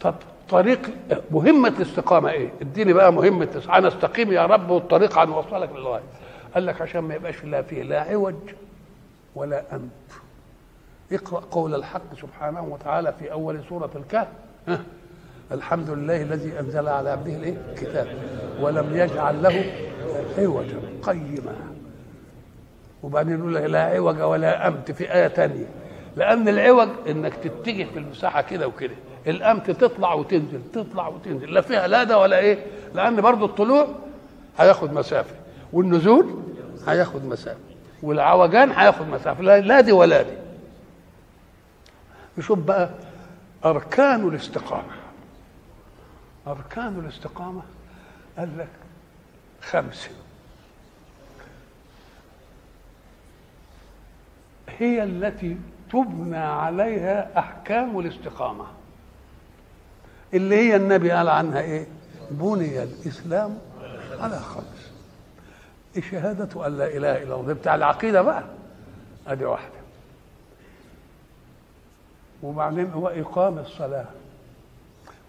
طب 0.00 0.14
طريق 0.48 0.90
مهمة 1.30 1.68
الاستقامة 1.68 2.30
إيه؟ 2.30 2.50
اديني 2.60 2.92
بقى 2.92 3.12
مهمة 3.12 3.62
أنا 3.68 3.88
أستقيم 3.88 4.32
يا 4.32 4.46
رب 4.46 4.70
والطريق 4.70 5.18
هنوصلك 5.18 5.70
للغاية. 5.72 6.02
قال 6.54 6.66
لك 6.66 6.82
عشان 6.82 7.00
ما 7.00 7.14
يبقاش 7.14 7.44
لا 7.44 7.62
فيه 7.62 7.82
لا 7.82 8.00
عوج 8.00 8.34
ولا 9.34 9.64
أمت. 9.76 10.21
اقرأ 11.12 11.40
قول 11.50 11.74
الحق 11.74 12.14
سبحانه 12.20 12.62
وتعالى 12.64 13.14
في 13.18 13.32
أول 13.32 13.60
سورة 13.68 13.90
الكهف. 13.96 14.28
الحمد 15.52 15.90
لله 15.90 16.22
الذي 16.22 16.60
أنزل 16.60 16.88
على 16.88 17.10
عبده 17.10 17.36
الايه؟ 17.36 17.56
الكتاب 17.72 18.06
ولم 18.60 18.96
يجعل 18.96 19.42
له 19.42 19.64
عوجا 20.38 20.78
قيما. 21.02 21.54
وبعدين 23.02 23.38
يقول 23.38 23.54
لا 23.54 23.82
عوج 23.82 24.20
ولا 24.20 24.68
أمت 24.68 24.90
في 24.90 25.14
آية 25.14 25.28
ثانية. 25.28 25.66
لأن 26.16 26.48
العوج 26.48 26.88
إنك 27.08 27.34
تتجه 27.34 27.84
في 27.84 27.98
المساحة 27.98 28.42
كده 28.42 28.66
وكده. 28.68 28.94
الأمت 29.26 29.70
تطلع 29.70 30.14
وتنزل 30.14 30.60
تطلع 30.72 31.08
وتنزل. 31.08 31.54
لا 31.54 31.60
فيها 31.60 31.86
لا 31.86 32.04
ده 32.04 32.18
ولا 32.18 32.38
إيه؟ 32.38 32.58
لأن 32.94 33.20
برضو 33.20 33.44
الطلوع 33.44 33.86
هياخد 34.58 34.92
مسافة. 34.92 35.34
والنزول 35.72 36.26
هياخد 36.86 37.24
مسافة. 37.24 37.58
والعوجان 38.02 38.70
هياخد 38.70 39.08
مسافة. 39.08 39.42
لا, 39.42 39.60
لا 39.60 39.80
دي 39.80 39.92
ولا 39.92 40.22
دي. 40.22 40.41
نشوف 42.38 42.58
بقى 42.58 42.90
أركان 43.64 44.28
الاستقامة. 44.28 44.92
أركان 46.46 46.98
الاستقامة؟ 46.98 47.62
قال 48.38 48.58
لك 48.58 48.68
خمسه 49.62 50.10
هي 54.78 55.02
التي 55.02 55.56
تبنى 55.92 56.36
عليها 56.36 57.38
أحكام 57.38 57.98
الاستقامة. 57.98 58.64
اللي 60.34 60.56
هي 60.56 60.76
النبي 60.76 61.10
قال 61.10 61.28
عنها 61.28 61.60
إيه؟ 61.60 61.86
بني 62.30 62.82
الإسلام 62.82 63.58
على 64.20 64.38
خمس. 64.38 64.92
شهادة 66.10 66.66
أن 66.66 66.78
لا 66.78 66.86
إله 66.86 67.22
إلا 67.22 67.34
الله. 67.34 67.52
بتاع 67.54 67.74
العقيدة 67.74 68.22
بقى. 68.22 68.44
أدي 69.26 69.44
واحدة. 69.44 69.81
وبعدين 72.42 72.90
هو 72.90 73.08
إقام 73.08 73.58
الصلاة 73.58 74.06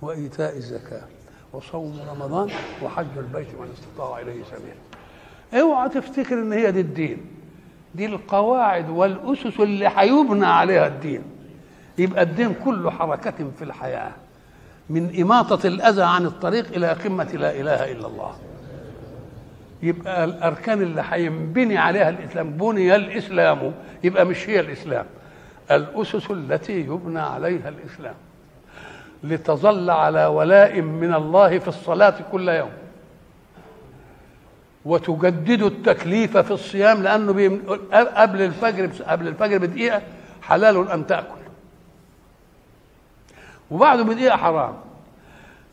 وإيتاء 0.01 0.57
الزكاة 0.57 1.01
وصوم 1.53 1.99
رمضان 2.11 2.49
وحج 2.83 3.17
البيت 3.17 3.47
من 3.47 3.67
استطاع 3.73 4.19
إليه 4.19 4.43
سبيلا. 4.43 5.63
اوعى 5.63 5.89
تفتكر 5.89 6.35
إن 6.35 6.53
هي 6.53 6.71
دي 6.71 6.79
الدين. 6.79 7.25
دي 7.95 8.05
القواعد 8.05 8.89
والأسس 8.89 9.59
اللي 9.59 9.91
هيبنى 9.95 10.45
عليها 10.45 10.87
الدين. 10.87 11.21
يبقى 11.97 12.23
الدين 12.23 12.53
كله 12.53 12.91
حركة 12.91 13.51
في 13.57 13.63
الحياة. 13.63 14.11
من 14.89 15.21
إماطة 15.21 15.67
الأذى 15.67 16.03
عن 16.03 16.25
الطريق 16.25 16.67
إلى 16.75 16.87
قمة 16.93 17.31
لا 17.33 17.51
إله 17.61 17.91
إلا 17.91 18.07
الله. 18.07 18.35
يبقى 19.83 20.23
الأركان 20.23 20.81
اللي 20.81 21.03
هينبني 21.09 21.77
عليها 21.77 22.09
الإسلام 22.09 22.49
بني 22.49 22.95
الإسلام 22.95 23.73
يبقى 24.03 24.25
مش 24.25 24.49
هي 24.49 24.59
الإسلام. 24.59 25.05
الأسس 25.75 26.31
التي 26.31 26.79
يبنى 26.79 27.19
عليها 27.19 27.69
الإسلام 27.69 28.15
لتظل 29.23 29.89
على 29.89 30.25
ولاء 30.25 30.81
من 30.81 31.13
الله 31.13 31.59
في 31.59 31.67
الصلاة 31.67 32.15
كل 32.31 32.49
يوم 32.49 32.71
وتجدد 34.85 35.61
التكليف 35.61 36.37
في 36.37 36.51
الصيام 36.51 37.03
لأنه. 37.03 37.59
قبل 37.91 38.41
الفجر 38.41 39.03
قبل 39.03 39.27
الفجر 39.27 39.57
بدقيقة 39.57 40.01
حلال 40.41 40.91
أن 40.91 41.07
تأكل 41.07 41.43
وبعده 43.71 44.03
بدقيقة 44.03 44.37
حرام 44.37 44.73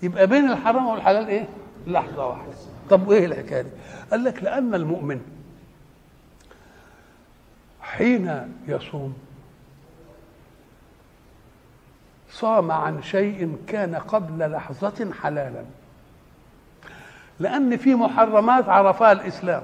يبقى 0.03 0.27
بين 0.27 0.51
الحرام 0.51 0.87
والحلال 0.87 1.29
إيه؟ 1.29 1.49
لحظة 1.87 2.27
واحدة 2.27 2.53
طب 2.91 3.09
وإيه 3.09 3.27
الحكاية 3.27 3.63
دي؟ 3.63 3.69
قال 4.11 4.25
لك 4.25 4.43
لأن 4.43 4.75
المؤمن 4.75 5.21
حين 7.83 8.53
يصوم 8.69 9.15
صام 12.33 12.71
عن 12.71 13.03
شيء 13.03 13.57
كان 13.67 13.95
قبل 13.95 14.53
لحظة 14.53 15.11
حلالا. 15.23 15.65
لأن 17.41 17.77
في 17.77 17.95
محرمات 17.95 18.69
عرفها 18.69 19.13
الإسلام. 19.13 19.63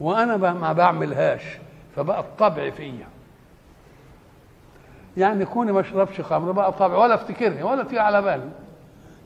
وأنا 0.00 0.36
ما 0.36 0.72
بعملهاش 0.72 1.42
فبقى 1.96 2.20
الطبع 2.20 2.70
فيا. 2.70 3.06
يعني 5.16 5.44
كوني 5.44 5.72
ما 5.72 5.80
أشربش 5.80 6.20
خمر 6.20 6.52
بقى 6.52 6.72
طبع 6.72 6.96
ولا 6.96 7.14
افتكرها 7.14 7.64
ولا 7.64 7.84
تيجي 7.84 7.98
على 7.98 8.22
بالي. 8.22 8.50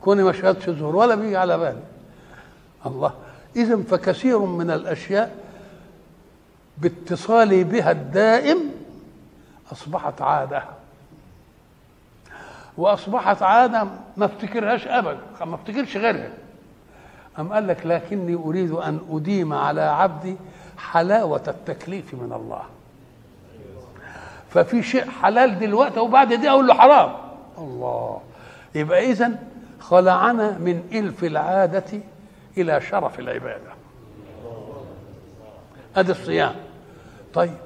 كوني 0.01 0.23
ما 0.23 0.31
شربتش 0.31 0.69
زهور 0.69 0.95
ولا 0.95 1.15
بيجي 1.15 1.37
على 1.37 1.57
بالي. 1.57 1.83
الله. 2.85 3.13
اذا 3.55 3.83
فكثير 3.83 4.39
من 4.39 4.71
الأشياء 4.71 5.35
باتصالي 6.77 7.63
بها 7.63 7.91
الدائم 7.91 8.71
أصبحت 9.71 10.21
عادة. 10.21 10.63
وأصبحت 12.77 13.41
عادة 13.41 13.87
ما 14.17 14.25
افتكرهاش 14.25 14.87
ابدا 14.87 15.17
ما 15.45 15.55
افتكرش 15.55 15.97
غيرها. 15.97 16.29
أم 17.39 17.53
قال 17.53 17.67
لك 17.67 17.85
لكني 17.85 18.35
أريد 18.35 18.71
أن 18.71 18.99
أديم 19.11 19.53
على 19.53 19.81
عبدي 19.81 20.35
حلاوة 20.77 21.43
التكليف 21.47 22.13
من 22.13 22.33
الله. 22.33 22.61
ففي 24.49 24.83
شيء 24.83 25.09
حلال 25.09 25.59
دلوقتي 25.59 25.99
وبعد 25.99 26.33
دي 26.33 26.49
أقول 26.49 26.67
له 26.67 26.73
حرام. 26.73 27.13
الله. 27.57 28.21
يبقى 28.75 29.11
اذا 29.11 29.39
خلعنا 29.79 30.57
من 30.57 30.83
إلف 30.91 31.23
العادة 31.23 31.99
إلى 32.57 32.81
شرف 32.81 33.19
العبادة. 33.19 33.71
أدي 35.95 36.11
الصيام. 36.11 36.55
طيب. 37.33 37.57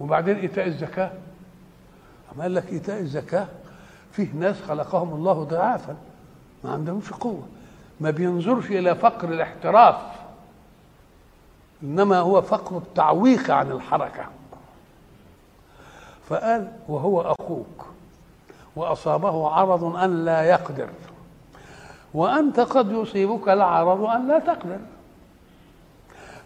وبعدين 0.00 0.36
إيتاء 0.36 0.66
الزكاة. 0.66 1.10
أما 2.34 2.42
قال 2.42 2.54
لك 2.54 2.72
إيتاء 2.72 3.00
الزكاة 3.00 3.46
فيه 4.12 4.28
ناس 4.34 4.62
خلقهم 4.62 5.14
الله 5.14 5.44
ضعافا 5.44 5.96
ما 6.64 6.72
عندهمش 6.72 7.12
قوة. 7.12 7.42
ما 8.00 8.10
بينظرش 8.10 8.66
إلى 8.66 8.94
فقر 8.94 9.28
الاحتراف 9.28 9.96
إنما 11.82 12.18
هو 12.18 12.42
فقر 12.42 12.76
التعويق 12.76 13.50
عن 13.50 13.70
الحركة. 13.70 14.24
فقال 16.28 16.72
وهو 16.88 17.34
أخوك 17.40 17.86
وأصابه 18.76 19.50
عرض 19.50 19.84
أن 19.84 20.24
لا 20.24 20.42
يقدر 20.42 20.88
وأنت 22.14 22.60
قد 22.60 22.92
يصيبك 22.92 23.48
العرض 23.48 24.04
أن 24.04 24.28
لا 24.28 24.38
تقدر. 24.38 24.78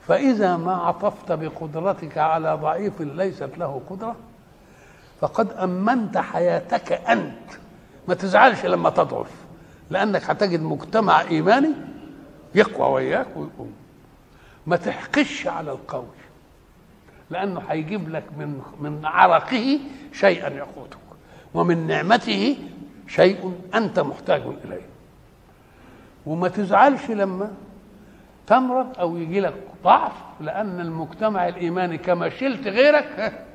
فإذا 0.06 0.56
ما 0.56 0.74
عطفت 0.76 1.32
بقدرتك 1.32 2.18
على 2.18 2.54
ضعيف 2.54 3.00
ليست 3.00 3.50
له 3.58 3.80
قدرة 3.90 4.16
فقد 5.20 5.52
أمنت 5.52 6.18
حياتك 6.18 6.92
أنت. 6.92 7.50
ما 8.08 8.14
تزعلش 8.14 8.64
لما 8.66 8.90
تضعف 8.90 9.30
لأنك 9.90 10.30
هتجد 10.30 10.62
مجتمع 10.62 11.20
إيماني 11.20 11.70
يقوى 12.54 12.92
وياك 12.92 13.26
ويقوم. 13.36 13.72
ما 14.66 14.76
تحقش 14.76 15.46
على 15.46 15.70
القوي 15.72 16.06
لأنه 17.30 17.60
هيجيب 17.68 18.08
لك 18.08 18.24
من 18.38 18.62
من 18.80 19.00
عرقه 19.06 19.78
شيئا 20.12 20.48
يقوتك 20.48 20.98
ومن 21.54 21.86
نعمته 21.86 22.56
شيء 23.08 23.52
أنت 23.74 24.00
محتاج 24.00 24.42
إليه. 24.64 24.86
وما 26.26 26.48
تزعلش 26.48 27.10
لما 27.10 27.50
تمرض 28.46 28.98
أو 28.98 29.16
يجي 29.16 29.40
لك 29.40 29.54
ضعف 29.84 30.12
لأن 30.40 30.80
المجتمع 30.80 31.48
الإيماني 31.48 31.98
كما 31.98 32.28
شلت 32.28 32.66
غيرك 32.66 33.45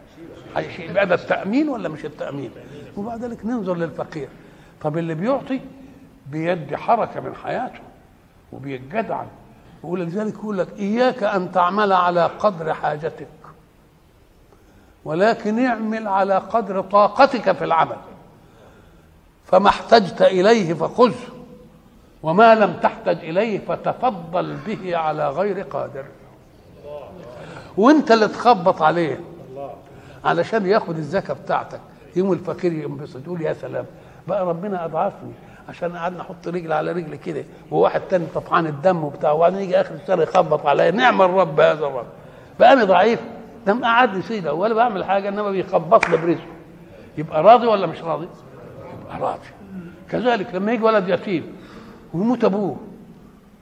يبقى 0.79 1.05
ده 1.05 1.15
التأمين 1.15 1.69
ولا 1.69 1.89
مش 1.89 2.05
التأمين؟ 2.05 2.51
وبعد 2.97 3.23
ذلك 3.23 3.45
ننظر 3.45 3.75
للفقير. 3.75 4.29
طب 4.81 4.97
اللي 4.97 5.13
بيعطي 5.15 5.59
بيدي 6.27 6.77
حركة 6.77 7.19
من 7.19 7.35
حياته 7.35 7.79
وبيتجدعن 8.51 9.27
ولذلك 9.83 10.33
يقول 10.33 10.57
لك 10.57 10.67
إياك 10.79 11.23
أن 11.23 11.51
تعمل 11.51 11.93
على 11.93 12.25
قدر 12.25 12.73
حاجتك 12.73 13.27
ولكن 15.05 15.65
اعمل 15.65 16.07
على 16.07 16.37
قدر 16.37 16.81
طاقتك 16.81 17.51
في 17.51 17.63
العمل. 17.63 17.97
فما 19.45 19.69
احتجت 19.69 20.21
إليه 20.21 20.73
فخذه 20.73 21.13
وما 22.23 22.55
لم 22.55 22.73
تحتج 22.73 23.17
إليه 23.19 23.59
فتفضل 23.59 24.57
به 24.67 24.97
على 24.97 25.29
غير 25.29 25.61
قادر. 25.61 26.05
وانت 27.77 28.11
اللي 28.11 28.27
تخبط 28.27 28.81
عليه. 28.81 29.19
علشان 30.25 30.65
ياخد 30.65 30.97
الزكاة 30.97 31.33
بتاعتك. 31.33 31.79
يوم 32.15 32.33
الفقير 32.33 32.73
ينبسط 32.73 33.25
يقول 33.25 33.41
يا 33.41 33.53
سلام 33.53 33.85
بقى 34.27 34.45
ربنا 34.45 34.85
أضعفني 34.85 35.31
عشان 35.69 35.97
قعدنا 35.97 36.21
أحط 36.21 36.47
رجل 36.47 36.73
على 36.73 36.91
رجل 36.91 37.15
كده 37.15 37.43
وواحد 37.71 38.01
تاني 38.01 38.25
طفعان 38.35 38.65
الدم 38.65 39.03
وبتاع 39.03 39.31
وبعدين 39.31 39.59
يجي 39.59 39.81
آخر 39.81 39.95
السنة 39.95 40.23
يخبط 40.23 40.65
عليا. 40.65 40.91
نعم 40.91 41.21
الرب 41.21 41.59
هذا 41.59 41.85
الرب. 41.85 42.05
بقى 42.59 42.73
أنا 42.73 42.83
ضعيف. 42.83 43.19
ده 43.67 43.73
مقعدني 43.73 44.21
سيده 44.21 44.53
ولا 44.53 44.73
بعمل 44.73 45.03
حاجة 45.03 45.29
إنما 45.29 45.51
بيخبط 45.51 46.09
لي 46.09 46.17
برزقه. 46.17 46.45
يبقى 47.17 47.43
راضي 47.43 47.67
ولا 47.67 47.87
مش 47.87 48.01
راضي؟ 48.03 48.27
يبقى 49.03 49.19
راضي. 49.19 49.47
كذلك 50.09 50.55
لما 50.55 50.71
يجي 50.71 50.83
ولد 50.83 51.09
يتيم 51.09 51.55
ويموت 52.13 52.43
أبوه 52.43 52.77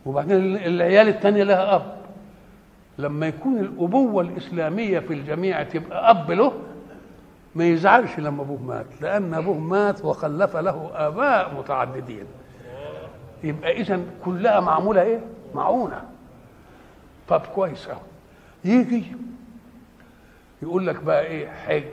وبعدين 0.05 0.55
العيال 0.55 1.07
الثانية 1.07 1.43
لها 1.43 1.75
أب. 1.75 1.98
لما 2.99 3.27
يكون 3.27 3.57
الأبوة 3.59 4.23
الإسلامية 4.23 4.99
في 4.99 5.13
الجميع 5.13 5.63
تبقى 5.63 6.09
أب 6.11 6.31
له 6.31 6.53
ما 7.55 7.65
يزعلش 7.65 8.19
لما 8.19 8.41
أبوه 8.43 8.61
مات 8.61 8.85
لأن 9.01 9.33
أبوه 9.33 9.57
مات 9.57 10.05
وخلف 10.05 10.55
له 10.57 10.89
آباء 10.93 11.53
متعددين. 11.55 12.25
يبقى 13.43 13.71
إذا 13.71 13.99
كلها 14.25 14.59
معمولة 14.59 15.01
إيه؟ 15.01 15.19
معونة. 15.55 16.01
طب 17.27 17.41
كويس 17.55 17.87
قوي 17.87 17.99
يجي 18.65 19.03
يقول 20.61 20.87
لك 20.87 21.03
بقى 21.03 21.25
إيه؟ 21.25 21.47
حج. 21.49 21.83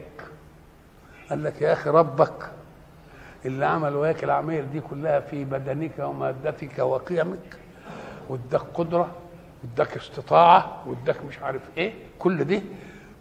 قال 1.31 1.45
لك 1.45 1.63
يا 1.63 1.73
أخي 1.73 1.91
ربك 1.91 2.51
اللي 3.47 3.67
عمل 3.67 3.95
وياك 3.95 4.25
العماير 4.25 4.65
دي 4.65 4.81
كلها 4.81 5.21
في 5.21 5.45
بدنك 5.45 5.99
ومادتك 5.99 6.79
وقيمك 6.79 7.57
واداك 8.29 8.61
قدرة 8.75 9.09
واداك 9.71 9.97
استطاعة 9.97 10.83
واداك 10.87 11.25
مش 11.29 11.39
عارف 11.39 11.63
إيه 11.77 11.93
كل 12.19 12.45
دي. 12.45 12.63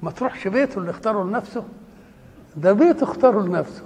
ما 0.03 0.11
تروحش 0.11 0.47
بيته 0.47 0.79
اللي 0.79 0.91
اختاره 0.91 1.23
لنفسه. 1.23 1.63
ده 2.55 2.73
بيته 2.73 3.03
اختاره 3.03 3.41
لنفسه. 3.41 3.83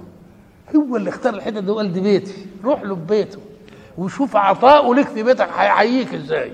هو 0.76 0.95
اللي 0.95 1.10
اختار 1.10 1.34
الحتة 1.34 1.60
دي 1.60 1.72
وقال 1.72 1.93
دي 1.93 1.99
بيتي. 2.01 2.45
روح 2.64 2.82
له 2.82 2.95
ببيته 2.95 3.39
وشوف 3.97 4.36
عطاؤه 4.36 4.95
لك 4.95 5.07
في 5.07 5.24
بيتك 5.24 5.49
هيحييك 5.57 6.14
إزاي. 6.14 6.51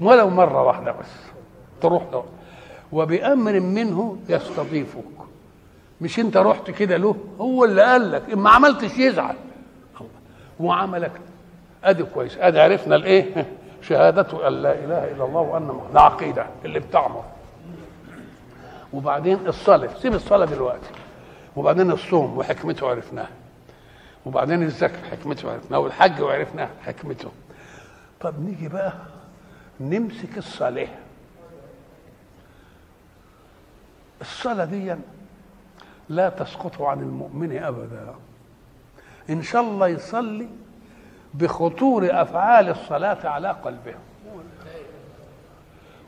ولو 0.00 0.30
مرة 0.30 0.62
واحدة 0.62 0.92
بس 0.92 1.06
تروح 1.80 2.02
له. 2.12 2.24
وبأمر 2.92 3.60
منه 3.60 4.16
يستضيفك. 4.28 5.04
مش 6.00 6.18
انت 6.18 6.36
رحت 6.36 6.70
كده 6.70 6.96
له 6.96 7.16
هو 7.40 7.64
اللي 7.64 7.82
قال 7.82 8.12
لك. 8.12 8.34
ما 8.34 8.50
عملتش 8.50 8.98
يزعل. 8.98 9.36
وعملك. 10.60 11.12
أدي 11.84 12.02
كويس. 12.02 12.36
أدي 12.38 12.60
عرفنا 12.60 12.96
الإيه؟ 12.96 13.46
شهادة 13.82 14.48
أن 14.48 14.52
لا 14.52 14.72
إله 14.72 15.12
إلا 15.12 15.24
الله 15.24 15.40
وأن 15.40 15.62
محمد. 15.62 15.96
عقيدة 15.96 16.46
اللي 16.64 16.80
بتعمر. 16.80 17.24
وبعدين 18.92 19.46
الصلاة 19.46 19.94
سيب 19.98 20.14
الصلاة 20.14 20.44
دلوقتي. 20.46 20.90
وبعدين 21.56 21.90
الصوم 21.90 22.38
وحكمته 22.38 22.88
عرفناها. 22.88 23.30
وبعدين 24.26 24.62
الزكاة 24.62 25.10
حكمته 25.10 25.52
عرفناها. 25.52 25.80
والحج 25.80 26.20
وعرفناها 26.22 26.70
حكمته. 26.86 27.30
طب 28.20 28.40
نيجي 28.44 28.68
بقى 28.68 28.92
نمسك 29.80 30.38
الصلاة. 30.38 30.88
الصلاة 34.20 34.64
دي 34.64 34.94
لا 36.08 36.28
تسقط 36.28 36.82
عن 36.82 37.00
المؤمن 37.00 37.62
أبدا. 37.62 38.14
إن 39.30 39.42
شاء 39.42 39.62
الله 39.62 39.88
يصلي 39.88 40.48
بخطور 41.34 42.08
أفعال 42.22 42.68
الصلاة 42.68 43.28
على 43.28 43.48
قلبه. 43.50 43.94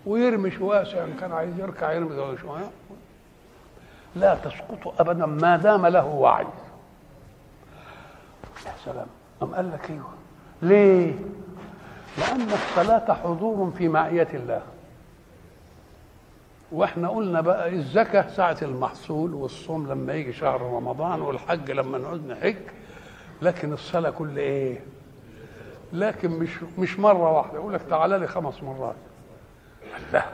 ويرمي 0.07 0.53
واسع 0.61 1.05
إن 1.05 1.17
كان 1.21 1.33
عايز 1.33 1.59
يركع 1.59 1.93
يرمي 1.93 2.39
شوية. 2.39 2.71
لا 4.17 4.35
تسقط 4.35 5.01
أبدا 5.01 5.27
ما 5.27 5.57
دام 5.57 5.87
له 5.87 6.07
وعي. 6.07 6.47
يا 8.67 8.73
سلام 8.85 9.07
أم 9.43 9.55
قال 9.55 9.73
لك 9.73 9.91
أيوه 9.91 10.11
ليه؟ 10.63 11.15
لأن 12.19 12.49
الصلاة 12.53 13.15
حضور 13.15 13.71
في 13.79 13.89
معية 13.89 14.29
الله. 14.35 14.63
وإحنا 16.73 17.09
قلنا 17.09 17.41
بقى 17.41 17.69
الزكاة 17.69 18.29
ساعة 18.29 18.57
المحصول 18.63 19.35
والصوم 19.35 19.89
لما 19.89 20.13
يجي 20.13 20.33
شهر 20.33 20.61
رمضان 20.61 21.21
والحج 21.21 21.71
لما 21.71 21.99
نعود 21.99 22.27
نحج. 22.27 22.57
لكن 23.43 23.73
الصلاة 23.73 24.11
كل 24.11 24.39
إيه؟ 24.39 24.81
لكن 25.95 26.31
مش 26.31 26.51
مش 26.79 26.99
مرة 26.99 27.33
واحدة. 27.33 27.55
يقول 27.55 27.75
لك 27.75 27.81
تعالى 27.91 28.19
لي 28.19 28.27
خمس 28.27 28.63
مرات. 28.63 28.95
لا. 30.13 30.25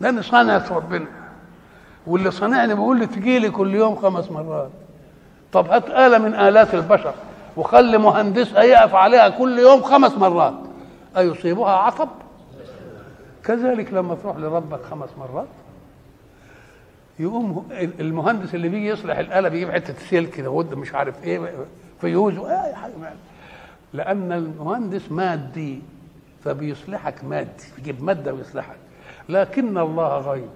لأن 0.00 0.22
صانع 0.22 0.62
ربنا. 0.70 1.06
واللي 2.06 2.30
صانعني 2.30 2.74
بيقول 2.74 2.98
لي 2.98 3.06
تجي 3.06 3.38
لي 3.38 3.50
كل 3.50 3.74
يوم 3.74 3.96
خمس 3.96 4.30
مرات. 4.30 4.70
طب 5.52 5.70
هات 5.70 5.90
آلة 5.90 6.18
من 6.18 6.34
آلات 6.34 6.74
البشر 6.74 7.14
وخلي 7.56 7.98
مهندسها 7.98 8.62
يقف 8.62 8.94
عليها 8.94 9.28
كل 9.28 9.58
يوم 9.58 9.82
خمس 9.82 10.12
مرات. 10.14 10.54
أيصيبها 11.16 11.70
عطب 11.70 12.08
كذلك 13.44 13.92
لما 13.92 14.14
تروح 14.14 14.36
لربك 14.36 14.80
خمس 14.82 15.08
مرات 15.18 15.46
يقوم 17.18 17.68
المهندس 18.00 18.54
اللي 18.54 18.68
بيجي 18.68 18.86
يصلح 18.88 19.18
الآلة 19.18 19.48
بيجيب 19.48 19.70
حتة 19.70 19.94
سلك 20.10 20.44
ود 20.46 20.74
مش 20.74 20.94
عارف 20.94 21.24
إيه 21.24 21.54
فيوز 22.00 22.38
اي 22.38 22.74
حاجة 22.74 22.92
لأن 23.94 24.32
المهندس 24.32 25.12
مادي 25.12 25.82
فبيصلحك 26.44 27.24
مادي 27.24 27.64
يجيب 27.78 28.02
مادة 28.02 28.34
ويصلحك. 28.34 28.76
لكن 29.28 29.78
الله 29.78 30.18
غيب. 30.18 30.50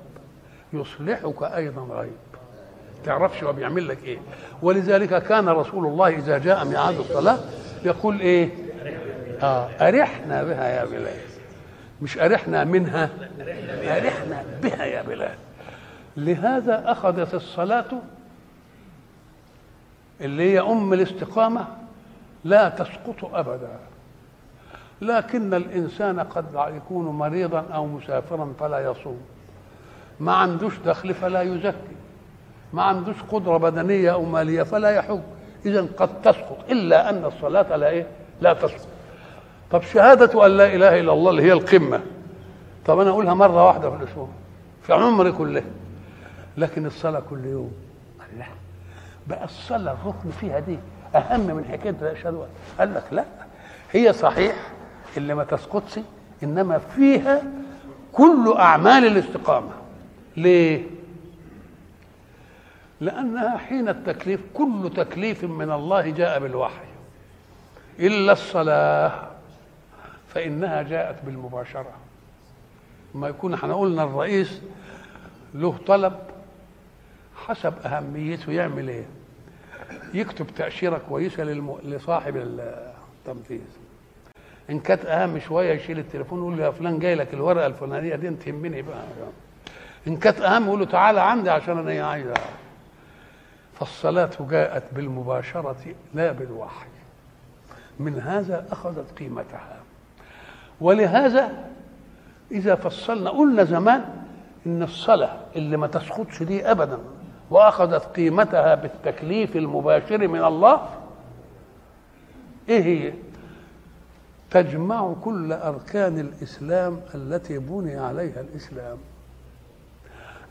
يصلحك 0.73 1.43
أيضا 1.43 1.83
غيب. 1.83 2.13
تعرفش 3.05 3.45
هو 3.45 3.53
بيعمل 3.53 3.89
لك 3.89 4.05
إيه. 4.05 4.19
ولذلك 4.63 5.23
كان 5.23 5.49
رسول 5.49 5.87
الله 5.87 6.09
إذا 6.09 6.39
جاء 6.39 6.65
ميعاد 6.65 6.99
الصلاة 6.99 7.39
يقول 7.85 8.21
إيه؟ 8.21 8.49
آه 9.43 9.69
أرحنا 9.89 10.45
بها 10.45 10.69
يا 10.69 10.85
بلال. 10.85 11.21
مش 12.03 12.19
أرحنا 12.19 12.65
منها 12.65 13.11
أرحنا 13.85 14.45
بها 14.63 14.85
يا 14.85 15.03
بلال. 15.03 15.35
لهذا 16.17 16.93
أخذت 16.93 17.35
الصلاة 17.35 17.85
اللي 20.21 20.53
هي 20.53 20.61
أم 20.61 20.93
الاستقامة 20.93 21.67
لا 22.47 22.69
تسقط 22.69 23.35
أبدا. 23.35 23.79
لكن 25.01 25.55
الإنسان 25.55 26.21
قد 26.21 26.45
يكون 26.77 27.07
مريضا 27.07 27.65
أو 27.75 27.87
مسافرا 27.87 28.53
فلا 28.61 28.91
يصوم. 28.91 29.21
ما 30.21 30.33
عندوش 30.33 30.79
دخل 30.79 31.15
فلا 31.15 31.43
يزكي. 31.43 31.97
ما 32.73 32.83
عندوش 32.83 33.17
قدرة 33.33 33.57
بدنية 33.57 34.13
أو 34.13 34.25
مالية 34.25 34.63
فلا 34.63 34.91
يحج 34.91 35.21
إذا 35.67 35.87
قد 35.97 36.23
تسقط. 36.23 36.59
إلا 36.71 37.11
أن 37.11 37.25
الصلاة 37.25 37.77
لا 37.77 37.89
إيه؟ 37.89 38.07
لا 38.41 38.53
تسقط. 38.53 38.89
طب 39.71 39.83
شهادة 39.83 40.47
أن 40.47 40.51
لا 40.51 40.75
إله 40.75 41.01
إلا 41.01 41.13
الله 41.13 41.31
اللي 41.31 41.43
هي 41.43 41.53
القمة. 41.53 42.01
طب 42.87 43.01
أنا 43.01 43.11
أقولها 43.11 43.35
مرة 43.35 43.67
واحدة 43.67 43.91
في 43.91 43.97
الأسبوع. 43.97 44.29
في 44.83 44.93
عمري 44.93 45.33
كله. 45.33 45.63
لكن 46.57 46.87
الصلاة 46.87 47.23
كل 47.31 47.45
يوم. 47.45 47.73
لا. 48.39 48.47
بقى 49.27 49.45
الصلاة 49.45 49.93
الركن 49.93 50.31
فيها 50.31 50.59
دي. 50.59 50.79
أهم 51.15 51.41
من 51.41 51.65
حكاية 51.65 52.13
أشهد 52.13 52.47
قال 52.79 52.95
لك 52.95 53.05
لا 53.13 53.25
هي 53.93 54.13
صحيح 54.13 54.57
اللي 55.17 55.35
ما 55.35 55.45
تسقطش 55.45 56.01
إنما 56.43 56.79
فيها 56.79 57.43
كل 58.13 58.55
أعمال 58.59 59.07
الاستقامة. 59.07 59.71
ليه؟ 60.37 60.83
لأنها 63.01 63.59
حين 63.59 63.89
التكليف 63.89 64.41
كل 64.55 64.91
تكليف 64.97 65.45
من 65.45 65.73
الله 65.73 66.11
جاء 66.11 66.41
بالوحي. 66.41 66.87
إلا 67.99 68.33
الصلاة 68.33 69.29
فإنها 70.29 70.83
جاءت 70.83 71.17
بالمباشرة. 71.25 71.93
ما 73.15 73.29
يكون 73.29 73.55
إحنا 73.55 73.75
قلنا 73.75 74.03
الرئيس 74.03 74.61
له 75.55 75.77
طلب 75.87 76.19
حسب 77.47 77.75
أهميته 77.87 78.53
يعمل 78.53 78.89
إيه؟ 78.89 79.07
يكتب 80.15 80.47
تأشيرة 80.47 81.01
كويسة 81.09 81.43
للم... 81.45 81.79
لصاحب 81.85 82.37
التنفيذ. 82.37 83.61
إن 84.71 84.81
كانت 84.81 85.07
أهم 85.07 85.39
شوية 85.39 85.73
يشيل 85.73 85.99
التليفون 85.99 86.39
ويقول 86.39 86.59
له 86.59 86.65
يا 86.65 86.71
فلان 86.71 86.99
جاي 86.99 87.15
لك 87.15 87.35
الورقة 87.35 87.67
الفلانية 87.67 88.15
دي 88.17 88.31
تهمني 88.31 88.83
بقى. 88.83 89.03
إن 90.09 90.17
كانت 90.17 90.41
أهم 90.41 90.65
يقول 90.67 90.79
له 90.81 90.87
تعالى 90.87 91.21
عندي 91.21 91.51
عشان 91.51 91.79
أنا 91.79 92.07
عايز 92.07 92.27
فالصلاة 93.81 94.31
جاءت 94.41 94.83
بالمباشرة 94.93 95.77
لا 96.15 96.33
بالوحي. 96.33 96.87
من 97.99 98.21
هذا 98.21 98.67
أخذت 98.73 99.19
قيمتها. 99.19 99.77
ولهذا 100.81 101.65
إذا 102.53 102.75
فصلنا 102.75 103.31
قلنا 103.31 103.65
زمان 103.65 104.05
إن 104.67 104.83
الصلاة 104.83 105.37
اللي 105.57 105.77
ما 105.77 105.87
تسقطش 105.87 106.43
دي 106.43 106.71
أبدا. 106.71 106.99
وأخذت 107.51 108.05
قيمتها 108.17 108.75
بالتكليف 108.75 109.57
المباشر 109.57 110.29
من 110.29 110.45
الله. 110.45 110.89
إيه 112.69 112.83
هي؟ 112.83 113.13
تجمع 114.51 115.15
كل 115.25 115.53
أركان 115.53 116.19
الإسلام 116.19 117.01
التي 117.15 117.59
بني 117.59 117.97
عليها 117.97 118.41
الإسلام. 118.41 118.99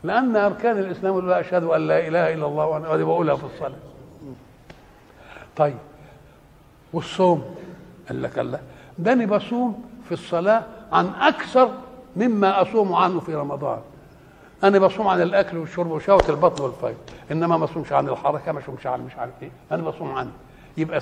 لأن 0.04 0.36
أركان 0.36 0.78
الإسلام 0.78 1.12
يقول 1.12 1.32
أشهد 1.32 1.64
أن 1.64 1.86
لا 1.86 2.08
إله 2.08 2.34
إلا 2.34 2.46
الله 2.46 2.66
وأنا 2.66 3.04
بقولها 3.04 3.36
في 3.36 3.44
الصلاة. 3.44 3.78
طيب 5.56 5.76
والصوم؟ 6.92 7.56
قال 8.08 8.22
لك 8.22 8.38
الله 8.38 8.60
ده 8.98 9.12
أنا 9.12 9.26
بصوم 9.26 9.84
في 10.04 10.12
الصلاة 10.12 10.62
عن 10.92 11.06
أكثر 11.06 11.70
مما 12.16 12.62
أصوم 12.62 12.94
عنه 12.94 13.20
في 13.20 13.34
رمضان. 13.34 13.80
أنا 14.64 14.78
بصوم 14.78 15.08
عن 15.08 15.22
الأكل 15.22 15.56
والشرب 15.56 15.90
وشهوة 15.90 16.24
البطن 16.28 16.62
والفيض. 16.64 16.96
إنما 17.30 17.56
ما 17.56 17.64
أصومش 17.64 17.92
عن 17.92 18.08
الحركة 18.08 18.52
ما 18.52 18.58
أصومش 18.58 18.86
عن 18.86 19.00
مش 19.00 19.16
عارف 19.16 19.32
إيه. 19.42 19.50
أنا 19.72 19.82
بصوم 19.82 20.12
عنه 20.12 20.30
يبقى 20.76 21.00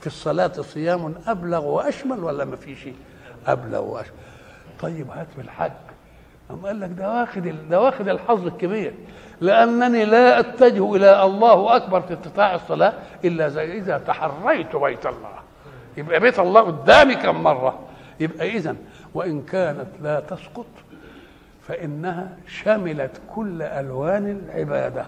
في 0.00 0.06
الصلاة 0.06 0.52
صيام 0.52 1.14
أبلغ 1.26 1.64
وأشمل 1.64 2.24
ولا 2.24 2.44
ما 2.44 2.56
في 2.56 2.76
شيء؟ 2.76 2.94
أبلغ 3.46 3.80
وأشمل. 3.82 4.14
طيب 4.80 5.10
هات 5.10 5.26
في 5.36 5.40
الحج 5.42 5.72
أم 6.50 6.66
قال 6.66 6.80
لك 6.80 6.90
ده 6.90 7.20
واخد 7.20 7.54
ده 7.70 7.80
واخد 7.80 8.08
الحظ 8.08 8.46
الكبير. 8.46 8.94
لأنني 9.40 10.04
لا 10.04 10.38
أتجه 10.40 10.94
إلى 10.94 11.22
الله 11.22 11.76
أكبر 11.76 12.00
في 12.00 12.14
استطاع 12.14 12.54
الصلاة 12.54 12.92
إلا 13.24 13.48
زي 13.48 13.78
إذا 13.78 13.98
تحريت 13.98 14.76
بيت 14.76 15.06
الله. 15.06 15.38
يبقى 15.96 16.20
بيت 16.20 16.38
الله 16.38 16.60
قدامي 16.60 17.14
كم 17.14 17.42
مرة؟ 17.42 17.78
يبقى 18.20 18.48
اذا 18.56 18.76
وإن 19.14 19.42
كانت 19.42 19.88
لا 20.02 20.20
تسقط 20.20 20.66
فإنها 21.68 22.28
شملت 22.46 23.10
كل 23.34 23.62
ألوان 23.62 24.40
العبادة. 24.48 25.04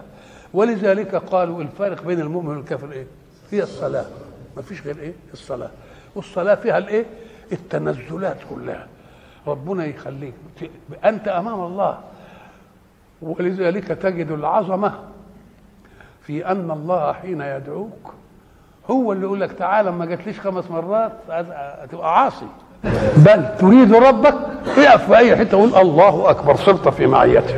ولذلك 0.53 1.15
قالوا 1.15 1.61
الفارق 1.61 2.03
بين 2.03 2.19
المؤمن 2.19 2.57
والكافر 2.57 2.91
إيه؟ 2.91 3.05
هي 3.51 3.63
الصلاة. 3.63 4.05
ما 4.55 4.61
فيش 4.61 4.81
غير 4.81 4.97
إيه؟ 4.99 5.13
الصلاة. 5.33 5.69
والصلاة 6.15 6.55
فيها 6.55 6.77
الإيه؟ 6.77 7.05
التنزلات 7.51 8.37
كلها. 8.49 8.87
ربنا 9.47 9.85
يخليك. 9.85 10.33
أنت 11.05 11.27
أمام 11.27 11.59
الله. 11.65 11.99
ولذلك 13.21 13.87
تجد 13.87 14.31
العظمة 14.31 14.93
في 16.21 16.45
أن 16.45 16.71
الله 16.71 17.13
حين 17.13 17.41
يدعوك 17.41 18.13
هو 18.89 19.11
اللي 19.13 19.25
يقول 19.25 19.41
لك 19.41 19.51
تعالى 19.51 19.91
ما 19.91 20.05
جاتليش 20.05 20.39
خمس 20.39 20.71
مرات 20.71 21.11
هتبقى 21.29 22.23
عاصي. 22.23 22.47
بل 23.17 23.57
تريد 23.59 23.93
ربك 23.93 24.35
اقف 24.77 25.05
في 25.05 25.17
أي 25.17 25.35
حتة؟ 25.37 25.57
وقول 25.57 25.81
الله 25.81 26.29
أكبر 26.29 26.55
صرت 26.55 26.89
في 26.89 27.07
معيته 27.07 27.55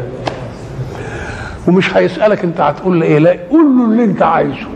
ومش 1.67 1.97
هيسألك 1.97 2.43
أنت 2.43 2.61
هتقول 2.61 2.99
له 2.99 3.05
إيه؟ 3.05 3.19
لا 3.19 3.37
قول 3.49 3.77
له 3.77 3.85
اللي 3.85 4.03
أنت 4.03 4.21
عايزه. 4.21 4.67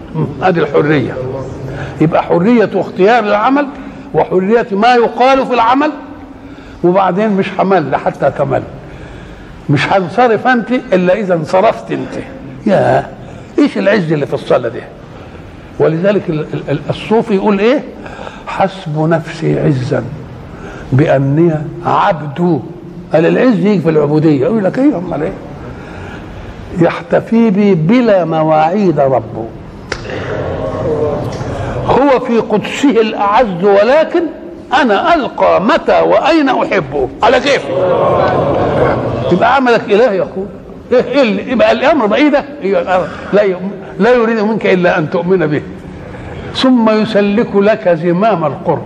أدي 0.42 0.60
الحرية. 0.60 1.14
يبقى 2.02 2.24
حرية 2.24 2.70
اختيار 2.76 3.24
العمل 3.24 3.68
وحريه 4.14 4.68
ما 4.72 4.96
يقال 4.96 5.46
في 5.48 5.54
العمل. 5.54 5.92
وبعدين 6.84 7.30
مش 7.30 7.48
همل 7.60 7.96
حتى 7.96 8.32
تمل. 8.38 8.64
مش 9.70 9.88
هنصرف 9.94 10.48
أنت 10.48 10.72
إلا 10.72 11.14
إذا 11.14 11.34
انصرفت 11.34 11.92
أنت. 11.92 12.24
يا 12.66 13.10
إيش 13.60 13.78
العز 13.78 14.12
اللي 14.12 14.26
في 14.26 14.34
الصلاة 14.34 14.70
دي؟ 14.70 14.82
ولذلك 15.80 16.48
الصوفي 16.90 17.36
يقول 17.36 17.60
إيه؟ 17.60 17.84
حسب 18.48 19.00
نفسي 19.10 19.60
عزا. 19.60 20.04
بأني 20.92 21.52
عبد. 21.86 22.62
قال 23.14 23.26
العز 23.26 23.56
يجي 23.60 23.80
في 23.80 23.90
العبودية 23.90 24.42
يقول 24.42 24.64
لك 24.64 24.78
إيه؟ 24.80 24.98
أمال 24.98 25.22
إيه؟ 25.24 25.34
يحتفي 26.80 27.50
بي 27.50 27.76
بلا 27.76 28.26
مواعيد 28.26 29.00
ربه 29.00 29.46
هو 31.88 32.20
في 32.20 32.38
قدسه 32.38 32.90
الأعز 33.02 33.64
ولكن 33.64 34.24
أنا 34.82 35.16
ألقى 35.16 35.62
متى 35.62 36.02
وأين 36.02 36.50
احبه 36.50 37.10
على 37.24 37.40
كيفي 37.40 37.68
يبقى 39.32 39.56
عملك 39.56 39.82
إله 39.90 40.12
يقول 40.12 40.46
إيه 40.92 41.04
إيه 41.22 41.52
يبقى 41.52 41.72
الأمر 41.72 42.06
بايدك 42.06 42.46
لا 43.34 43.56
لا 44.00 44.14
يريد 44.14 44.40
منك 44.40 44.66
إلا 44.66 44.98
أن 44.98 45.10
تؤمن 45.10 45.48
به. 45.48 45.62
ثم 46.56 46.90
يسلك 46.90 47.56
لك 47.56 47.90
زمام 47.90 48.46
القرب. 48.46 48.86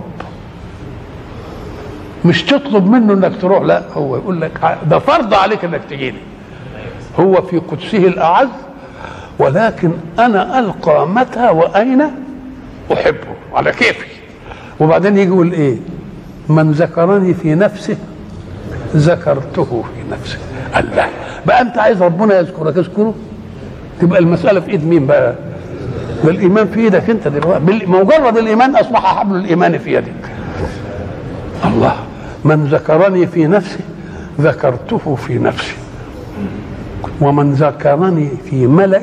مش 2.24 2.42
تطلب 2.42 2.90
منه 2.90 3.12
إنك 3.12 3.32
تروح 3.40 3.62
لا 3.62 3.82
هو 3.94 4.16
يقول 4.16 4.40
لك 4.40 4.76
ده 4.90 4.98
فرض 4.98 5.34
عليك 5.34 5.64
إنك 5.64 5.80
تجيني 5.90 6.18
هو 7.20 7.42
في 7.42 7.58
قدسه 7.58 7.98
الأعز 7.98 8.48
ولكن 9.38 9.90
أنا 10.18 10.58
ألقى 10.58 11.08
متى 11.08 11.48
وأين 11.48 12.02
أحبه 12.92 13.34
على 13.54 13.72
كيفي. 13.72 14.06
وبعدين 14.80 15.16
يجي 15.18 15.28
يقول 15.30 15.52
إيه؟ 15.52 15.76
من 16.48 16.72
ذكرني 16.72 17.34
في 17.34 17.54
نفسه 17.54 17.96
ذكرته 18.96 19.64
في 19.94 20.12
نفسه. 20.14 20.38
الله. 20.76 21.08
بقى 21.46 21.60
أنت 21.60 21.78
عايز 21.78 22.02
ربنا 22.02 22.38
يذكرك 22.38 22.76
اذكره. 22.78 23.14
تبقى 24.00 24.18
المسألة 24.20 24.60
في 24.60 24.70
إيد 24.70 24.86
مين 24.86 25.06
بقى؟ 25.06 25.34
بالإيمان 26.24 26.66
في 26.66 26.80
إيدك 26.80 27.10
أنت 27.10 27.28
دلوقتي. 27.28 27.64
مجرد 27.86 28.36
الإيمان 28.36 28.76
أصبح 28.76 29.18
حبل 29.18 29.36
الإيمان 29.36 29.78
في 29.78 29.94
يدك. 29.94 30.30
الله. 31.64 31.96
من 32.44 32.64
ذكرني 32.64 33.26
في 33.26 33.46
نفسه 33.46 33.80
ذكرته 34.40 35.14
في 35.14 35.38
نفسي. 35.38 35.74
ومن 37.20 37.52
ذكرني 37.52 38.28
في 38.50 38.66
ملأ 38.66 39.02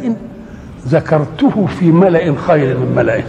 ذكرته 0.87 1.65
في 1.79 1.91
ملأ 1.91 2.35
خير 2.47 2.77
من 2.77 2.93
ملأ. 2.95 3.23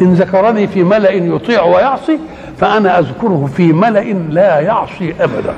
إن 0.00 0.14
ذكرني 0.14 0.66
في 0.66 0.82
ملأ 0.82 1.10
يطيع 1.10 1.62
ويعصي 1.62 2.18
فأنا 2.58 2.98
أذكره 2.98 3.50
في 3.56 3.72
ملأ 3.72 4.12
لا 4.30 4.60
يعصي 4.60 5.14
أبدا. 5.20 5.54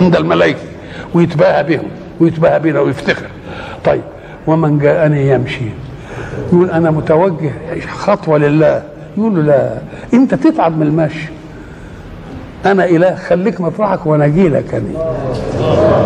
عند 0.00 0.16
الملائكة 0.16 0.58
ويتباهى 1.14 1.62
بهم 1.62 1.88
ويتباهى 2.20 2.58
بنا 2.58 2.80
ويفتخر. 2.80 3.26
طيب 3.84 4.02
ومن 4.46 4.78
جاءني 4.78 5.28
يمشي؟ 5.30 5.64
يقول 6.52 6.70
أنا 6.70 6.90
متوجه 6.90 7.52
خطوة 7.88 8.38
لله. 8.38 8.82
يقول 9.16 9.36
له 9.36 9.42
لا. 9.42 9.78
أنت 10.14 10.34
تتعب 10.34 10.78
من 10.78 10.86
المشي. 10.86 11.33
أنا 12.66 12.84
إله 12.84 13.14
خليك 13.14 13.60
مطرحك 13.60 14.06
وأنا 14.06 14.24
أجي 14.24 14.48
لك 14.48 14.74
أنا. 14.74 15.14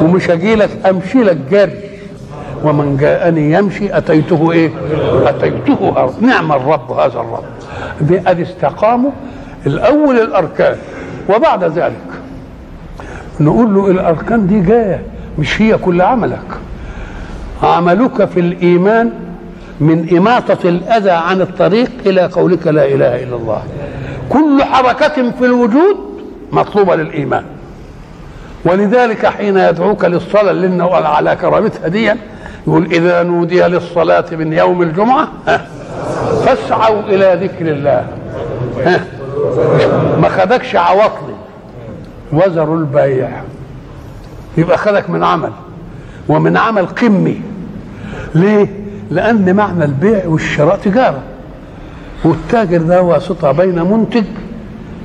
ومش 0.02 0.30
أجي 0.30 0.54
لك 0.54 0.70
أمشي 0.86 1.18
لك 1.18 1.36
جري. 1.50 1.80
ومن 2.64 2.96
جاءني 2.96 3.52
يمشي 3.52 3.96
أتيته 3.98 4.52
إيه؟ 4.52 4.70
أتيته 5.26 5.92
هر. 5.96 6.12
نعم 6.20 6.52
الرب 6.52 6.92
هذا 6.92 7.20
الرب. 7.20 8.22
ادي 8.26 8.42
استقاموا 8.42 9.11
الأول 9.66 10.18
الأركان. 10.18 10.76
وبعد 11.28 11.64
ذلك 11.64 12.06
نقول 13.40 13.74
له 13.74 13.90
الأركان 13.90 14.46
دي 14.46 14.61
جاية 14.61 15.02
مش 15.38 15.62
هي 15.62 15.76
كل 15.76 16.00
عملك. 16.00 16.48
عملك 17.62 18.24
في 18.24 18.40
الإيمان 18.40 19.11
من 19.80 20.16
إماطة 20.16 20.68
الأذى 20.68 21.11
عن 21.11 21.40
الطريق 21.40 21.90
إلى 22.06 22.20
قولك 22.20 22.66
لا 22.66 22.84
إله 22.84 23.22
إلا 23.22 23.36
الله. 23.36 23.62
كل 24.28 24.62
حركة 24.62 25.30
في 25.30 25.44
الوجود 25.44 26.07
مطلوبة 26.53 26.96
للإيمان. 26.96 27.44
ولذلك 28.64 29.26
حين 29.26 29.57
يدعوك 29.57 30.05
للصلاة 30.05 30.53
لأنه 30.53 30.94
على 30.94 31.36
كرامتها 31.36 31.88
ديا 31.88 32.16
يقول 32.66 32.86
إذا 32.92 33.22
نودي 33.22 33.62
للصلاة 33.62 34.24
من 34.32 34.53
يوم 34.53 34.82
الجمعة 34.82 35.28
فاسعوا 36.44 37.01
إلى 37.03 37.38
ذكر 37.46 37.72
الله. 37.72 38.07
ها 38.84 39.05
ما 40.20 40.28
خدكش 40.28 40.76
عواطلي 40.76 41.34
وزروا 42.32 42.76
البيع. 42.76 43.28
يبقى 44.57 44.78
خدك 44.78 45.11
من 45.11 45.24
عمل. 45.24 45.53
ومن 46.28 46.57
عمل 46.57 46.86
قمي. 46.86 47.40
ليه؟ 48.34 48.68
لأن 49.11 49.57
معنى 49.57 49.84
البيع 49.84 50.26
والشراء 50.26 50.76
تجارة. 50.76 51.22
والتاجر 52.24 52.78
ده 52.78 53.03
واسطة 53.03 53.53
بين 53.53 53.82
منتج 53.82 54.24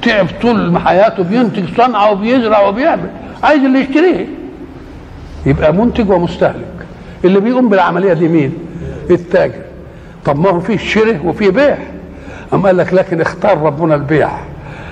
تعب 0.05 0.27
طول 0.41 0.77
حياته 0.77 1.23
بينتج 1.23 1.77
صنعة 1.77 2.11
وبيزرع 2.11 2.67
وبيعمل. 2.67 3.09
عايز 3.43 3.63
اللي 3.63 3.79
يشتريه. 3.79 4.25
يبقى 5.45 5.73
منتج 5.73 6.09
ومستهلك. 6.09 6.65
اللي 7.25 7.39
بيقوم 7.39 7.69
بالعملية 7.69 8.13
دي 8.13 8.27
مين؟ 8.27 8.53
التاجر. 9.09 9.61
طب 10.25 10.39
ما 10.39 10.49
هو 10.49 10.59
فيه 10.59 10.77
شره 10.77 11.25
وفيه 11.25 11.49
بيع. 11.49 11.77
أم 12.53 12.65
قال 12.65 12.77
لك 12.77 12.93
لكن 12.93 13.21
اختار 13.21 13.57
ربنا 13.61 13.95
البيع. 13.95 14.29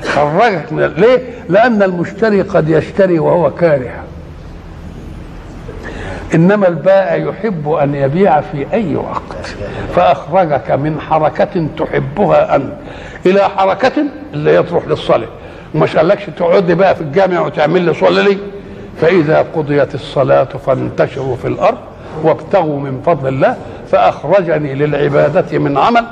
خرجك 0.04 0.74
من 0.74 0.84
ليه؟ 0.98 1.20
لأن 1.50 1.84
المشتري 1.84 2.42
قد 2.42 2.70
يشتري 2.70 3.20
وهو 3.20 3.52
كاره 3.52 3.92
إنما 6.36 6.68
البائع 6.68 7.16
يحب 7.16 7.70
أن 7.70 7.96
يبيع 7.96 8.42
في 8.42 8.66
أي 8.74 8.96
وقت. 8.96 9.56
فأخرجك 9.96 10.72
من 10.72 11.00
حركة 11.02 11.68
تحبها 11.78 12.56
أنت. 12.56 12.74
إلى 13.26 13.50
حركة 13.50 13.94
اللي 14.34 14.52
هي 14.52 14.64
تروح 14.64 14.88
للصلاه 14.88 15.28
ومش 15.76 15.98
قالكش 15.98 16.26
تقعد 16.38 16.72
بقى 16.72 16.96
في 16.96 17.02
الجامع 17.02 17.40
وتعمل 17.40 17.82
لي 17.82 17.94
صلي 17.94 18.24
لي. 18.24 18.38
فإذا 19.02 19.46
قضيت 19.56 19.96
الصلاة 19.96 20.44
فانتشروا 20.44 21.36
في 21.36 21.48
الأرض 21.48 21.78
وابتغوا 22.24 22.80
من 22.80 23.02
فضل 23.06 23.28
الله 23.28 23.56
فأخرجني 23.92 24.76
للعبادة 24.76 25.60
من 25.60 25.78
عمل 25.78 26.06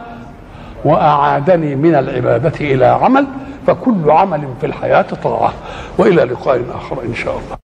وأعادني 0.85 1.75
من 1.75 1.95
العبادة 1.95 2.53
إلى 2.61 2.85
عمل 2.85 3.25
فكل 3.67 4.09
عمل 4.11 4.47
في 4.59 4.65
الحياة 4.65 5.05
طاعة. 5.23 5.53
وإلى 5.97 6.23
لقاء 6.23 6.61
آخر 6.75 6.97
إن 7.03 7.15
شاء 7.15 7.33
الله. 7.33 7.68